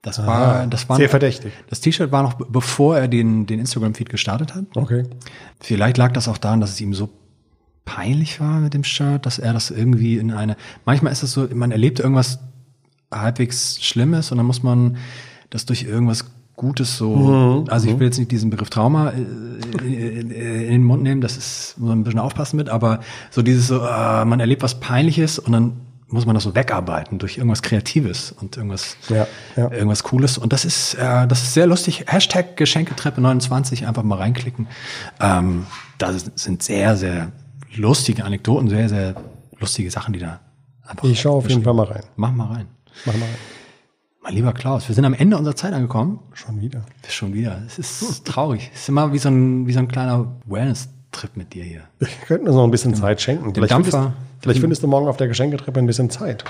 Das 0.01 0.19
war, 0.19 0.67
das 0.67 0.87
war 0.89 0.97
Sehr 0.97 1.09
verdächtig. 1.09 1.53
Das 1.69 1.79
T-Shirt 1.79 2.11
war 2.11 2.21
noch 2.21 2.33
be- 2.33 2.45
bevor 2.49 2.97
er 2.99 3.07
den, 3.07 3.45
den 3.47 3.59
Instagram-Feed 3.59 4.09
gestartet 4.09 4.53
hat. 4.53 4.65
Okay. 4.75 5.03
Vielleicht 5.61 5.97
lag 5.97 6.11
das 6.11 6.27
auch 6.27 6.37
daran, 6.37 6.59
dass 6.61 6.71
es 6.71 6.81
ihm 6.81 6.93
so 6.93 7.09
peinlich 7.85 8.39
war 8.39 8.59
mit 8.59 8.73
dem 8.73 8.83
Shirt, 8.83 9.25
dass 9.25 9.39
er 9.39 9.53
das 9.53 9.71
irgendwie 9.71 10.17
in 10.17 10.31
eine. 10.31 10.57
Manchmal 10.85 11.13
ist 11.13 11.23
es 11.23 11.31
so, 11.31 11.47
man 11.53 11.71
erlebt 11.71 11.99
irgendwas 11.99 12.39
halbwegs 13.13 13.83
Schlimmes 13.83 14.31
und 14.31 14.37
dann 14.37 14.45
muss 14.45 14.63
man 14.63 14.97
das 15.49 15.65
durch 15.65 15.83
irgendwas 15.83 16.25
Gutes 16.55 16.97
so. 16.97 17.65
Also 17.69 17.89
ich 17.89 17.99
will 17.99 18.07
jetzt 18.07 18.17
nicht 18.17 18.31
diesen 18.31 18.49
Begriff 18.49 18.69
Trauma 18.69 19.09
äh, 19.09 19.21
in, 19.83 20.31
in 20.31 20.71
den 20.71 20.83
Mund 20.83 21.03
nehmen, 21.03 21.21
das 21.21 21.37
ist 21.37 21.75
muss 21.77 21.89
man 21.89 21.99
ein 21.99 22.03
bisschen 22.03 22.19
aufpassen 22.19 22.55
mit, 22.55 22.69
aber 22.69 23.01
so 23.29 23.41
dieses 23.41 23.67
so, 23.67 23.79
äh, 23.85 24.25
man 24.25 24.39
erlebt 24.39 24.63
was 24.63 24.79
Peinliches 24.79 25.37
und 25.37 25.51
dann 25.51 25.73
muss 26.07 26.25
man 26.25 26.35
das 26.35 26.43
so 26.43 26.55
wegarbeiten 26.55 27.19
durch 27.19 27.37
irgendwas 27.37 27.61
Kreatives 27.61 28.31
und 28.31 28.57
irgendwas, 28.57 28.95
Ja, 29.09 29.27
ja. 29.55 29.71
irgendwas 29.71 30.03
Cooles. 30.03 30.37
Und 30.37 30.53
das 30.53 30.63
ist, 30.63 30.93
äh, 30.93 31.27
das 31.27 31.41
ist 31.41 31.53
sehr 31.55 31.65
lustig. 31.67 32.05
Hashtag 32.07 32.55
Geschenketreppe 32.57 33.19
29, 33.19 33.87
einfach 33.87 34.03
mal 34.03 34.17
reinklicken. 34.19 34.67
Ähm, 35.19 35.65
da 35.97 36.13
sind 36.13 36.61
sehr, 36.61 36.95
sehr 36.95 37.31
lustige 37.77 38.25
Anekdoten, 38.25 38.69
sehr, 38.69 38.89
sehr 38.89 39.15
lustige 39.59 39.89
Sachen, 39.91 40.13
die 40.13 40.19
da 40.19 40.39
einfach. 40.83 41.03
Ich 41.07 41.19
schaue 41.19 41.37
auf 41.37 41.49
jeden 41.49 41.63
Fall 41.63 41.73
mal 41.73 41.85
rein. 41.85 42.03
Mach 42.15 42.31
mal 42.31 42.47
rein. 42.47 42.67
Mach 43.05 43.13
mal 43.13 43.25
rein. 43.25 43.35
Mein 44.25 44.33
lieber 44.33 44.53
Klaus, 44.53 44.87
wir 44.87 44.95
sind 44.95 45.05
am 45.05 45.13
Ende 45.13 45.37
unserer 45.37 45.55
Zeit 45.55 45.73
angekommen. 45.73 46.19
Schon 46.33 46.59
wieder. 46.59 46.83
Schon 47.07 47.35
wieder. 47.35 47.61
Es 47.67 47.77
ist 47.77 48.25
traurig. 48.25 48.71
Es 48.73 48.81
ist 48.81 48.89
immer 48.89 49.13
wie 49.13 49.19
so 49.19 49.29
ein, 49.29 49.67
wie 49.67 49.73
so 49.73 49.77
ein 49.77 49.87
kleiner 49.87 50.35
Wellness-Trip 50.47 51.37
mit 51.37 51.53
dir 51.53 51.63
hier. 51.63 51.81
Wir 51.99 52.07
könnten 52.25 52.47
uns 52.47 52.55
noch 52.55 52.63
ein 52.63 52.71
bisschen 52.71 52.95
Zeit 52.95 53.21
schenken. 53.21 53.53
Vielleicht 53.53 53.71
Dampfer. 53.71 53.91
findest, 53.91 54.17
vielleicht 54.39 54.59
findest 54.61 54.83
du 54.83 54.87
morgen 54.87 55.07
auf 55.07 55.17
der 55.17 55.27
Geschenketreppe 55.27 55.77
ein 55.77 55.85
bisschen 55.85 56.09
Zeit. 56.09 56.43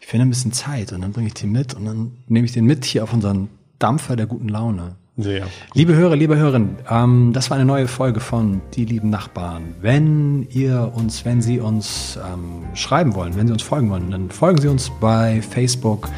Ich 0.00 0.06
finde 0.06 0.24
ein 0.24 0.30
bisschen 0.30 0.52
Zeit 0.52 0.94
und 0.94 1.02
dann 1.02 1.12
bringe 1.12 1.26
ich 1.26 1.34
den 1.34 1.52
mit 1.52 1.74
und 1.74 1.84
dann 1.84 2.12
nehme 2.26 2.46
ich 2.46 2.52
den 2.52 2.64
mit 2.64 2.86
hier 2.86 3.04
auf 3.04 3.12
unseren 3.12 3.50
Dampfer 3.78 4.16
der 4.16 4.26
guten 4.26 4.48
Laune. 4.48 4.96
Sehr. 5.16 5.46
Liebe 5.74 5.94
Hörer, 5.94 6.16
liebe 6.16 6.36
Hörerinnen, 6.36 6.76
ähm, 6.88 7.32
das 7.34 7.50
war 7.50 7.56
eine 7.56 7.66
neue 7.66 7.88
Folge 7.88 8.20
von 8.20 8.62
Die 8.74 8.84
lieben 8.84 9.10
Nachbarn. 9.10 9.74
Wenn 9.80 10.46
ihr 10.50 10.92
uns, 10.94 11.24
wenn 11.24 11.42
Sie 11.42 11.60
uns 11.60 12.18
ähm, 12.18 12.64
schreiben 12.74 13.14
wollen, 13.14 13.36
wenn 13.36 13.46
Sie 13.46 13.52
uns 13.52 13.62
folgen 13.62 13.90
wollen, 13.90 14.10
dann 14.10 14.30
folgen 14.30 14.60
Sie 14.60 14.68
uns 14.68 14.90
bei 15.00 15.42
Facebook 15.42 16.08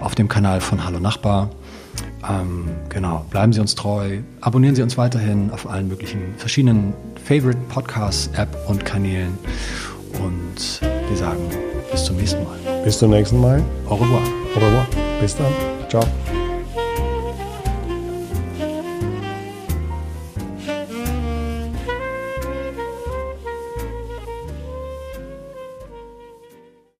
auf 0.00 0.14
dem 0.14 0.28
Kanal 0.28 0.60
von 0.60 0.84
Hallo 0.84 1.00
Nachbar. 1.00 1.50
Ähm, 2.28 2.66
genau, 2.88 3.26
bleiben 3.30 3.52
Sie 3.52 3.60
uns 3.60 3.74
treu, 3.74 4.18
abonnieren 4.40 4.74
Sie 4.74 4.82
uns 4.82 4.96
weiterhin 4.96 5.50
auf 5.50 5.68
allen 5.68 5.88
möglichen 5.88 6.34
verschiedenen 6.36 6.94
Favorite 7.24 7.58
Podcasts, 7.68 8.30
App 8.36 8.56
und 8.68 8.84
Kanälen. 8.84 9.38
Und 10.14 10.80
wir 11.08 11.16
sagen 11.16 11.40
bis 11.90 12.04
zum 12.04 12.16
nächsten 12.16 12.42
Mal. 12.44 12.56
Bis 12.84 12.98
zum 12.98 13.10
nächsten 13.10 13.40
Mal. 13.40 13.62
Au 13.86 13.94
revoir. 13.94 14.22
Au 14.54 14.58
revoir. 14.60 14.86
Bis 15.20 15.36
dann. 15.36 15.52
Ciao. 15.88 16.04